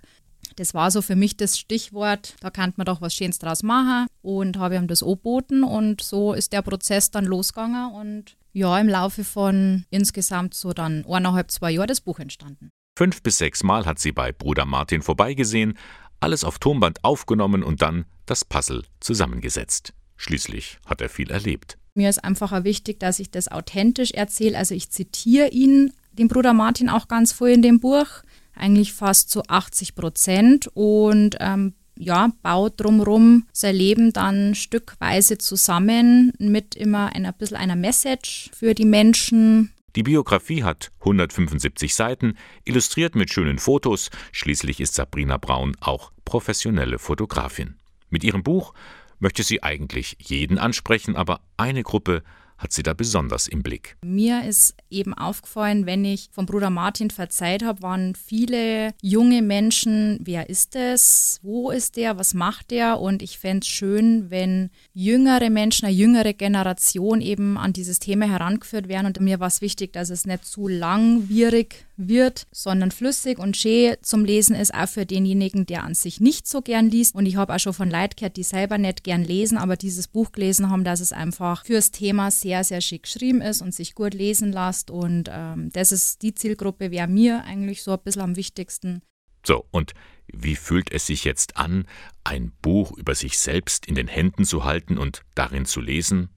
[0.57, 4.07] Das war so für mich das Stichwort, da kann man doch was Schönes draus machen
[4.23, 8.89] und habe ihm das angeboten und so ist der Prozess dann losgegangen und ja, im
[8.89, 12.71] Laufe von insgesamt so dann eineinhalb, zwei Jahren das Buch entstanden.
[12.99, 15.79] Fünf bis sechs Mal hat sie bei Bruder Martin vorbeigesehen,
[16.21, 19.93] alles auf Tonband aufgenommen und dann das Puzzle zusammengesetzt.
[20.17, 21.79] Schließlich hat er viel erlebt.
[21.95, 24.57] Mir ist einfach wichtig, dass ich das authentisch erzähle.
[24.57, 28.07] Also ich zitiere ihn, den Bruder Martin, auch ganz voll in dem Buch,
[28.55, 36.33] eigentlich fast zu 80 Prozent und ähm, ja, baut drumherum sein Leben dann stückweise zusammen
[36.39, 39.73] mit immer ein bisschen einer Message für die Menschen.
[39.97, 44.11] Die Biografie hat 175 Seiten, illustriert mit schönen Fotos.
[44.31, 47.75] Schließlich ist Sabrina Braun auch professionelle Fotografin.
[48.09, 48.73] Mit ihrem Buch
[49.19, 52.23] möchte sie eigentlich jeden ansprechen, aber eine Gruppe
[52.61, 53.97] hat sie da besonders im Blick.
[54.05, 60.19] Mir ist eben aufgefallen, wenn ich vom Bruder Martin verzeiht habe, waren viele junge Menschen,
[60.23, 63.01] wer ist es, wo ist der, was macht der?
[63.01, 68.27] Und ich fände es schön, wenn jüngere Menschen, eine jüngere Generation eben an dieses Thema
[68.27, 69.07] herangeführt werden.
[69.07, 73.97] Und mir war es wichtig, dass es nicht zu langwierig wird, sondern flüssig und schön
[74.03, 77.15] zum Lesen ist, auch für denjenigen, der an sich nicht so gern liest.
[77.15, 80.09] Und ich habe auch schon von Leuten gehört, die selber nicht gern lesen, aber dieses
[80.09, 83.95] Buch gelesen haben, dass es einfach fürs Thema sehr, sehr schick geschrieben ist und sich
[83.95, 84.91] gut lesen lässt.
[84.91, 89.03] Und ähm, das ist die Zielgruppe, wäre mir eigentlich so ein bisschen am wichtigsten.
[89.47, 89.95] So, und
[90.33, 91.87] wie fühlt es sich jetzt an,
[92.25, 96.29] ein Buch über sich selbst in den Händen zu halten und darin zu lesen?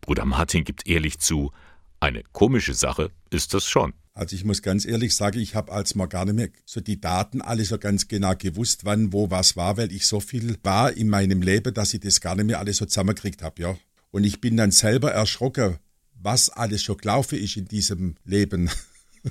[0.00, 1.52] Bruder Martin gibt ehrlich zu,
[2.00, 3.92] eine komische Sache ist das schon.
[4.20, 7.00] Also ich muss ganz ehrlich sagen, ich habe als mal gar nicht mehr so die
[7.00, 10.92] Daten alle so ganz genau gewusst, wann, wo, was war, weil ich so viel war
[10.92, 13.78] in meinem Leben, dass ich das gar nicht mehr alles so zusammengekriegt habe, ja.
[14.10, 15.78] Und ich bin dann selber erschrocken,
[16.12, 18.68] was alles schon gelaufen ist in diesem Leben.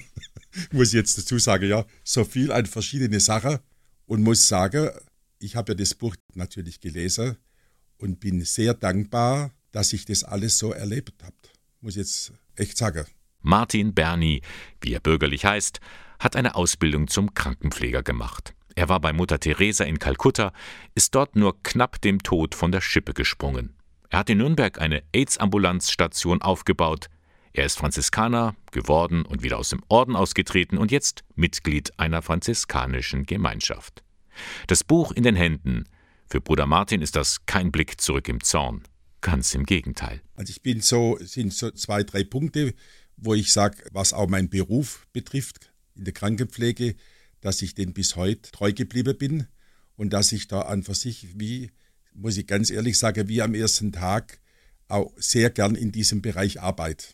[0.72, 3.60] muss ich jetzt dazu sagen, ja, so viel an verschiedene Sachen
[4.08, 4.90] und muss sagen,
[5.38, 7.38] ich habe ja das Buch natürlich gelesen
[8.00, 11.36] und bin sehr dankbar, dass ich das alles so erlebt habe.
[11.80, 13.06] Muss ich jetzt echt sagen.
[13.42, 14.42] Martin Berni,
[14.82, 15.80] wie er bürgerlich heißt,
[16.20, 18.54] hat eine Ausbildung zum Krankenpfleger gemacht.
[18.76, 20.54] Er war bei Mutter Teresa in Kalkutta,
[20.96, 23.76] ist dort nur knapp dem Tod von der Schippe gesprungen.
[24.10, 27.08] Er hat in Nürnberg eine AIDS-Ambulanzstation aufgebaut.
[27.54, 33.26] Er ist Franziskaner geworden und wieder aus dem Orden ausgetreten und jetzt Mitglied einer franziskanischen
[33.26, 34.04] Gemeinschaft.
[34.68, 35.86] Das Buch in den Händen.
[36.30, 38.84] Für Bruder Martin ist das kein Blick zurück im Zorn.
[39.22, 40.22] Ganz im Gegenteil.
[40.36, 42.74] Also ich bin so, sind so zwei, drei Punkte,
[43.22, 46.96] wo ich sage, was auch meinen Beruf betrifft, in der Krankenpflege,
[47.42, 49.48] dass ich den bis heute treu geblieben bin
[49.96, 51.72] und dass ich da an für sich, wie,
[52.14, 54.40] muss ich ganz ehrlich sagen, wie am ersten Tag
[54.88, 57.08] auch sehr gern in diesem Bereich arbeite.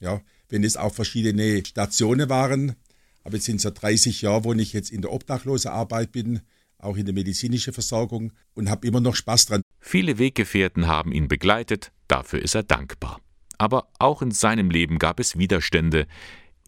[0.00, 2.76] Ja, wenn es auch verschiedene Stationen waren,
[3.24, 6.40] aber jetzt sind so 30 Jahre, wo ich jetzt in der Obdachlosenarbeit bin,
[6.78, 9.62] auch in der medizinischen Versorgung und habe immer noch Spaß dran.
[9.80, 13.20] Viele Weggefährten haben ihn begleitet, dafür ist er dankbar.
[13.58, 16.06] Aber auch in seinem Leben gab es Widerstände.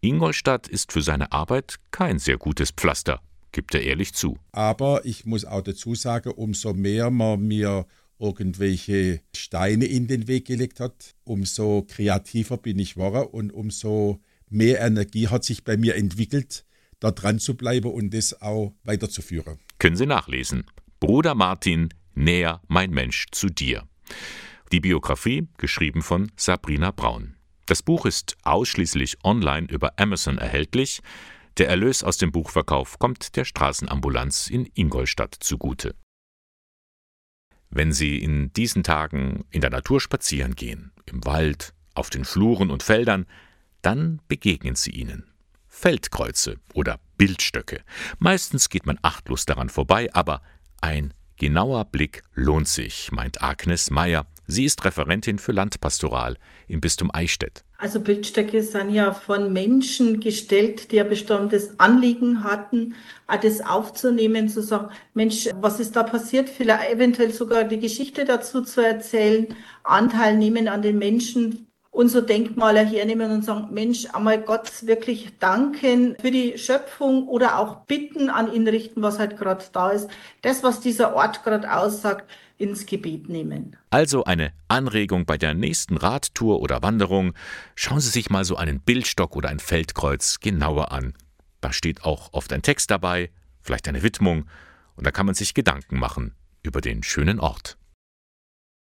[0.00, 3.20] Ingolstadt ist für seine Arbeit kein sehr gutes Pflaster,
[3.52, 4.36] gibt er ehrlich zu.
[4.52, 7.86] Aber ich muss auch dazu sagen, umso mehr man mir
[8.18, 14.80] irgendwelche Steine in den Weg gelegt hat, umso kreativer bin ich geworden und umso mehr
[14.80, 16.64] Energie hat sich bei mir entwickelt,
[16.98, 19.58] da dran zu bleiben und das auch weiterzuführen.
[19.78, 20.64] Können Sie nachlesen.
[20.98, 23.84] Bruder Martin, näher mein Mensch zu dir.
[24.72, 27.34] Die Biografie, geschrieben von Sabrina Braun.
[27.66, 31.00] Das Buch ist ausschließlich online über Amazon erhältlich.
[31.56, 35.96] Der Erlös aus dem Buchverkauf kommt der Straßenambulanz in Ingolstadt zugute.
[37.68, 42.70] Wenn Sie in diesen Tagen in der Natur spazieren gehen, im Wald, auf den Fluren
[42.70, 43.26] und Feldern,
[43.82, 45.30] dann begegnen Sie ihnen.
[45.66, 47.82] Feldkreuze oder Bildstöcke.
[48.18, 50.42] Meistens geht man achtlos daran vorbei, aber
[50.80, 54.26] ein genauer Blick lohnt sich, meint Agnes Meyer.
[54.50, 56.36] Sie ist Referentin für Landpastoral
[56.66, 57.62] im Bistum Eichstätt.
[57.78, 62.96] Also Bildstöcke sind ja von Menschen gestellt, die ein bestimmtes Anliegen hatten,
[63.42, 66.48] das aufzunehmen, zu sagen, Mensch, was ist da passiert?
[66.48, 69.46] Vielleicht eventuell sogar die Geschichte dazu zu erzählen,
[69.84, 76.16] Anteil nehmen an den Menschen, unsere Denkmaler hernehmen und sagen, Mensch, einmal Gott wirklich danken
[76.20, 80.08] für die Schöpfung oder auch bitten an ihn richten, was halt gerade da ist.
[80.42, 82.28] Das, was dieser Ort gerade aussagt,
[82.60, 83.76] ins Gebet nehmen.
[83.90, 87.34] Also eine Anregung bei der nächsten Radtour oder Wanderung.
[87.74, 91.14] Schauen Sie sich mal so einen Bildstock oder ein Feldkreuz genauer an.
[91.60, 93.30] Da steht auch oft ein Text dabei,
[93.62, 94.46] vielleicht eine Widmung,
[94.96, 97.78] und da kann man sich Gedanken machen über den schönen Ort.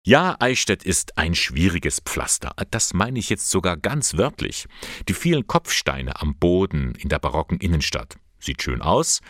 [0.04, 2.54] Ja, Eichstätt ist ein schwieriges Pflaster.
[2.70, 4.66] Das meine ich jetzt sogar ganz wörtlich.
[5.08, 8.16] Die vielen Kopfsteine am Boden in der barocken Innenstadt.
[8.38, 9.20] Sieht schön aus.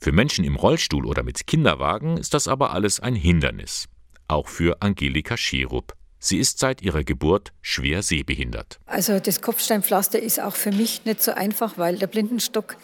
[0.00, 3.88] Für Menschen im Rollstuhl oder mit Kinderwagen ist das aber alles ein Hindernis.
[4.28, 5.94] Auch für Angelika Scherub.
[6.20, 8.80] Sie ist seit ihrer Geburt schwer sehbehindert.
[8.86, 12.76] Also das Kopfsteinpflaster ist auch für mich nicht so einfach, weil der Blindenstock,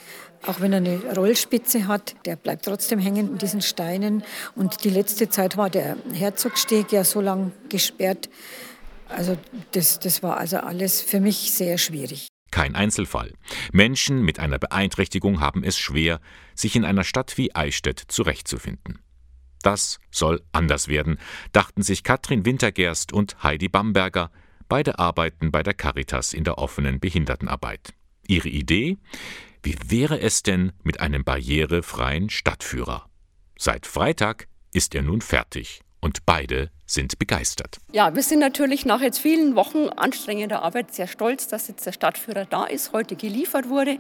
[0.47, 4.23] auch wenn er eine Rollspitze hat, der bleibt trotzdem hängen in diesen Steinen.
[4.55, 8.29] Und die letzte Zeit war der Herzogsteg ja so lang gesperrt.
[9.09, 9.37] Also
[9.73, 12.29] das, das war also alles für mich sehr schwierig.
[12.55, 13.33] Kein Einzelfall.
[13.73, 16.21] Menschen mit einer Beeinträchtigung haben es schwer,
[16.55, 19.01] sich in einer Stadt wie Eichstätt zurechtzufinden.
[19.63, 21.19] Das soll anders werden,
[21.51, 24.31] dachten sich Katrin Wintergerst und Heidi Bamberger.
[24.69, 27.93] Beide arbeiten bei der Caritas in der offenen Behindertenarbeit.
[28.29, 28.99] Ihre Idee?
[29.65, 33.11] Wie wäre es denn mit einem barrierefreien Stadtführer?
[33.59, 37.79] Seit Freitag ist er nun fertig und beide sind begeistert.
[37.91, 41.93] Ja, wir sind natürlich nach jetzt vielen Wochen anstrengender Arbeit sehr stolz, dass jetzt der
[41.93, 43.99] Stadtführer da ist, heute geliefert wurde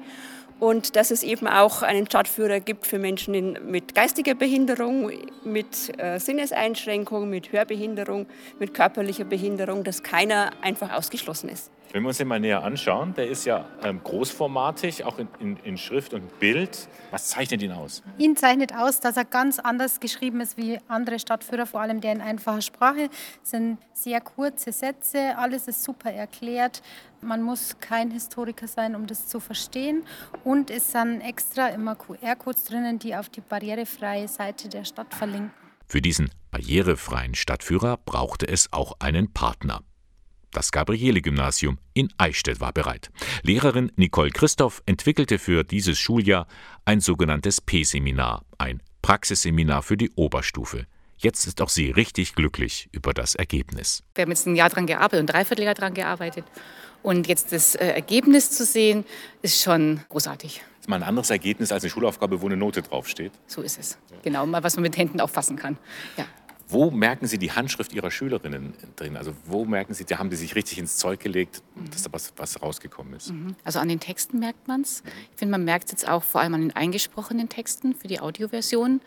[0.61, 5.13] und dass es eben auch einen Stadtführer gibt für Menschen mit geistiger Behinderung,
[5.45, 8.27] mit äh, Sinneseinschränkung, mit Hörbehinderung,
[8.59, 11.71] mit körperlicher Behinderung, dass keiner einfach ausgeschlossen ist.
[11.95, 15.57] Wenn wir uns den mal näher anschauen, der ist ja ähm, großformatig, auch in, in,
[15.59, 16.89] in, Schrift und Bild.
[17.13, 18.03] Was zeichnet ihn aus?
[18.19, 22.11] Ihn zeichnet aus, dass er ganz anders geschrieben ist wie andere Stadtführer, vor allem der
[22.11, 23.11] in einfacher Sprache.
[23.45, 26.83] Es sind sehr kurze Sätze, alles ist super erklärt.
[27.21, 30.03] Man muss kein Historiker sein, um das zu verstehen.
[30.43, 35.53] Und es sind extra immer QR-Codes drinnen, die auf die barrierefreie Seite der Stadt verlinken.
[35.87, 39.85] Für diesen barrierefreien Stadtführer brauchte es auch einen Partner.
[40.55, 43.11] Das Gabriele-Gymnasium in Eichstätt war bereit.
[43.43, 46.47] Lehrerin Nicole Christoph entwickelte für dieses Schuljahr
[46.85, 50.87] ein sogenanntes P-Seminar, ein Praxisseminar für die Oberstufe.
[51.17, 54.05] Jetzt ist auch sie richtig glücklich über das Ergebnis.
[54.15, 56.45] Wir haben jetzt ein Jahr daran gearbeitet, ein Dreivierteljahr daran gearbeitet.
[57.03, 59.05] Und jetzt das äh, Ergebnis zu sehen,
[59.43, 60.59] ist schon großartig.
[60.59, 63.33] Das ist mal ein anderes Ergebnis als eine Schulaufgabe, wo eine Note draufsteht.
[63.49, 63.99] So ist es.
[64.23, 65.79] Genau, mal was man mit Händen auch fassen kann.
[66.17, 66.27] Ja.
[66.75, 69.17] Wo merken Sie die Handschrift Ihrer Schülerinnen drin?
[69.17, 71.63] Also wo merken Sie, da haben die sich richtig ins Zeug gelegt,
[71.93, 73.31] dass da was, was rausgekommen ist?
[73.31, 73.55] Mhm.
[73.63, 75.05] Also an den Texten merkt man es.
[75.31, 78.19] Ich finde, man merkt es jetzt auch vor allem an den eingesprochenen Texten für die
[78.19, 79.01] Audioversion,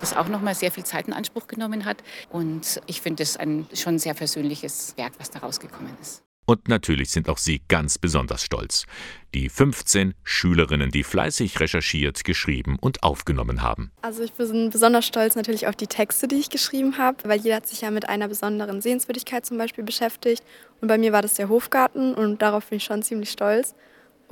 [0.00, 2.02] das auch nochmal sehr viel Zeit in Anspruch genommen hat.
[2.28, 6.24] Und ich finde es ein schon sehr persönliches Werk, was da rausgekommen ist.
[6.52, 8.84] Und natürlich sind auch Sie ganz besonders stolz.
[9.32, 13.90] Die 15 Schülerinnen, die fleißig recherchiert, geschrieben und aufgenommen haben.
[14.02, 17.56] Also ich bin besonders stolz natürlich auf die Texte, die ich geschrieben habe, weil jeder
[17.56, 20.44] hat sich ja mit einer besonderen Sehenswürdigkeit zum Beispiel beschäftigt.
[20.82, 23.74] Und bei mir war das der Hofgarten und darauf bin ich schon ziemlich stolz.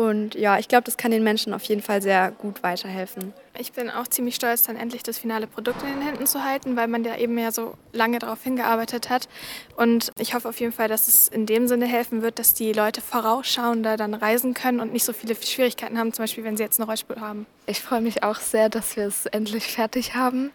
[0.00, 3.34] Und ja, ich glaube, das kann den Menschen auf jeden Fall sehr gut weiterhelfen.
[3.58, 6.74] Ich bin auch ziemlich stolz, dann endlich das finale Produkt in den Händen zu halten,
[6.74, 9.28] weil man ja eben ja so lange darauf hingearbeitet hat.
[9.76, 12.72] Und ich hoffe auf jeden Fall, dass es in dem Sinne helfen wird, dass die
[12.72, 16.62] Leute vorausschauender dann reisen können und nicht so viele Schwierigkeiten haben, zum Beispiel wenn sie
[16.62, 17.44] jetzt eine Rollspur haben.
[17.66, 20.50] Ich freue mich auch sehr, dass wir es endlich fertig haben.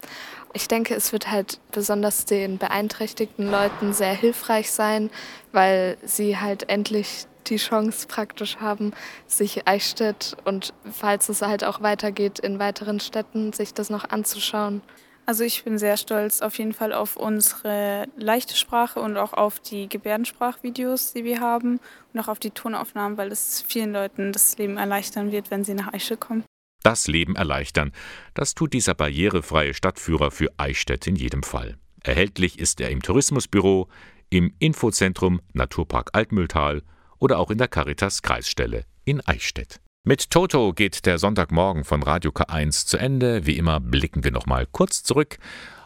[0.54, 5.12] Ich denke, es wird halt besonders den beeinträchtigten Leuten sehr hilfreich sein,
[5.52, 8.91] weil sie halt endlich die Chance praktisch haben,
[9.28, 14.82] sich Eichstätt und falls es halt auch weitergeht in weiteren Städten, sich das noch anzuschauen.
[15.28, 19.60] Also ich bin sehr stolz auf jeden Fall auf unsere leichte Sprache und auch auf
[19.60, 21.80] die Gebärdensprachvideos, die wir haben
[22.14, 25.74] und auch auf die Tonaufnahmen, weil es vielen Leuten das Leben erleichtern wird, wenn sie
[25.74, 26.43] nach Eichstätt kommen.
[26.84, 27.91] Das Leben erleichtern,
[28.36, 31.78] das tut dieser barrierefreie Stadtführer für Eichstätt in jedem Fall.
[32.04, 33.89] Erhältlich ist er im Tourismusbüro,
[34.30, 36.84] im Infozentrum Naturpark Altmühltal
[37.20, 39.80] oder auch in der Caritas Kreisstelle in Eichstätt.
[40.03, 43.45] Mit Toto geht der Sonntagmorgen von Radio K1 zu Ende.
[43.47, 45.39] Wie immer blicken wir noch mal kurz zurück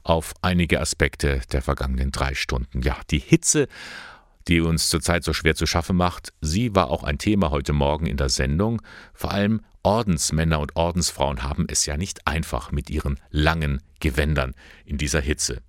[0.03, 2.81] auf einige Aspekte der vergangenen drei Stunden.
[2.81, 3.67] Ja, die Hitze,
[4.47, 8.07] die uns zurzeit so schwer zu schaffen macht, sie war auch ein Thema heute Morgen
[8.07, 8.81] in der Sendung.
[9.13, 14.53] Vor allem Ordensmänner und Ordensfrauen haben es ja nicht einfach mit ihren langen Gewändern
[14.85, 15.61] in dieser Hitze.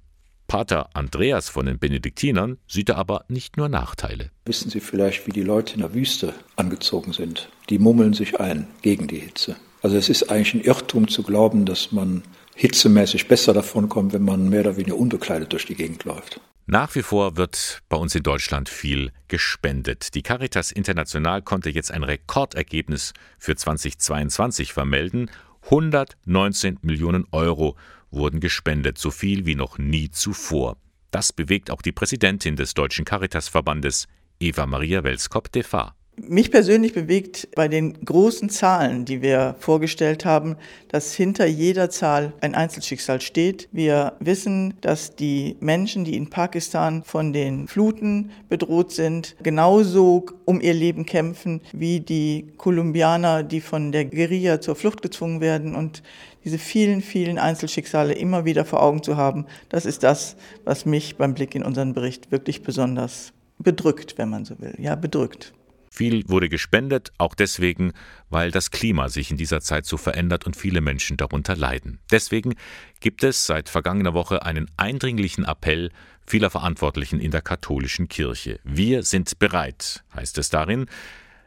[0.51, 4.32] Pater Andreas von den Benediktinern sieht er aber nicht nur Nachteile.
[4.46, 7.48] Wissen Sie vielleicht, wie die Leute in der Wüste angezogen sind?
[7.68, 9.55] Die mummeln sich ein gegen die Hitze.
[9.80, 12.24] Also es ist eigentlich ein Irrtum zu glauben, dass man
[12.57, 16.40] hitzemäßig besser davon kommt, wenn man mehr oder weniger unbekleidet durch die Gegend läuft.
[16.66, 20.16] Nach wie vor wird bei uns in Deutschland viel gespendet.
[20.16, 25.30] Die Caritas International konnte jetzt ein Rekordergebnis für 2022 vermelden.
[25.62, 27.76] 119 Millionen Euro
[28.11, 30.76] wurden gespendet, so viel wie noch nie zuvor.
[31.11, 34.06] Das bewegt auch die Präsidentin des Deutschen Caritasverbandes,
[34.38, 35.94] Eva Maria Welskop-Defa.
[36.28, 40.56] Mich persönlich bewegt bei den großen Zahlen, die wir vorgestellt haben,
[40.88, 43.68] dass hinter jeder Zahl ein Einzelschicksal steht.
[43.72, 50.61] Wir wissen, dass die Menschen, die in Pakistan von den Fluten bedroht sind, genauso um
[50.61, 55.74] ihr Leben kämpfen wie die Kolumbianer, die von der Guerilla zur Flucht gezwungen werden.
[55.74, 56.02] Und
[56.45, 61.16] diese vielen, vielen Einzelschicksale immer wieder vor Augen zu haben, das ist das, was mich
[61.16, 64.74] beim Blick in unseren Bericht wirklich besonders bedrückt, wenn man so will.
[64.78, 65.53] Ja, bedrückt.
[65.93, 67.93] Viel wurde gespendet, auch deswegen,
[68.28, 71.99] weil das Klima sich in dieser Zeit so verändert und viele Menschen darunter leiden.
[72.12, 72.55] Deswegen
[73.01, 75.91] gibt es seit vergangener Woche einen eindringlichen Appell
[76.24, 78.61] vieler Verantwortlichen in der katholischen Kirche.
[78.62, 80.86] Wir sind bereit, heißt es darin,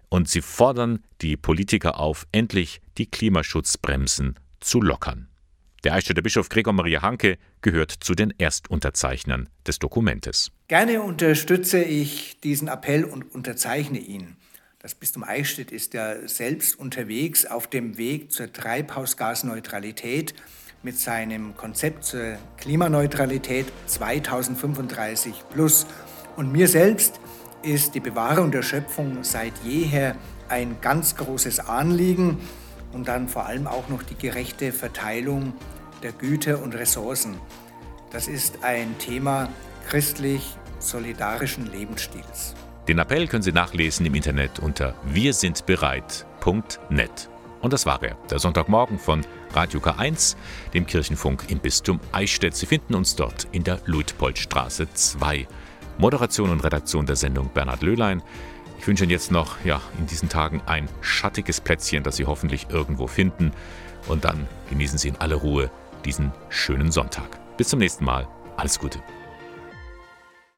[0.09, 5.27] und sie fordern die Politiker auf, endlich die Klimaschutzbremsen zu lockern.
[5.83, 10.51] Der Eichstätter Bischof Gregor Maria Hanke gehört zu den Erstunterzeichnern des Dokumentes.
[10.69, 14.37] Gerne unterstütze ich diesen Appell und unterzeichne ihn.
[14.79, 20.33] Das Bistum Eichstätt ist ja selbst unterwegs auf dem Weg zur Treibhausgasneutralität
[20.83, 25.85] mit seinem Konzept zur Klimaneutralität 2035 plus.
[26.35, 27.19] Und mir selbst
[27.61, 30.15] ist die Bewahrung der Schöpfung seit jeher
[30.49, 32.39] ein ganz großes Anliegen
[32.93, 35.53] und dann vor allem auch noch die gerechte Verteilung
[36.01, 37.35] der Güter und Ressourcen.
[38.11, 39.49] Das ist ein Thema
[39.87, 42.55] christlich-solidarischen Lebensstils.
[42.87, 47.29] Den Appell können Sie nachlesen im Internet unter wirsindbereit.net.
[47.61, 50.35] Und das war er, der Sonntagmorgen von Radio K1,
[50.73, 52.55] dem Kirchenfunk im Bistum Eichstätt.
[52.55, 55.47] Sie finden uns dort in der Luitpoldstraße 2.
[55.97, 58.21] Moderation und Redaktion der Sendung Bernhard Löhlein.
[58.83, 62.67] Ich wünsche Ihnen jetzt noch ja, in diesen Tagen ein schattiges Plätzchen, das Sie hoffentlich
[62.69, 63.53] irgendwo finden.
[64.09, 65.71] Und dann genießen Sie in aller Ruhe
[66.03, 67.39] diesen schönen Sonntag.
[67.55, 68.27] Bis zum nächsten Mal.
[68.57, 68.99] Alles Gute.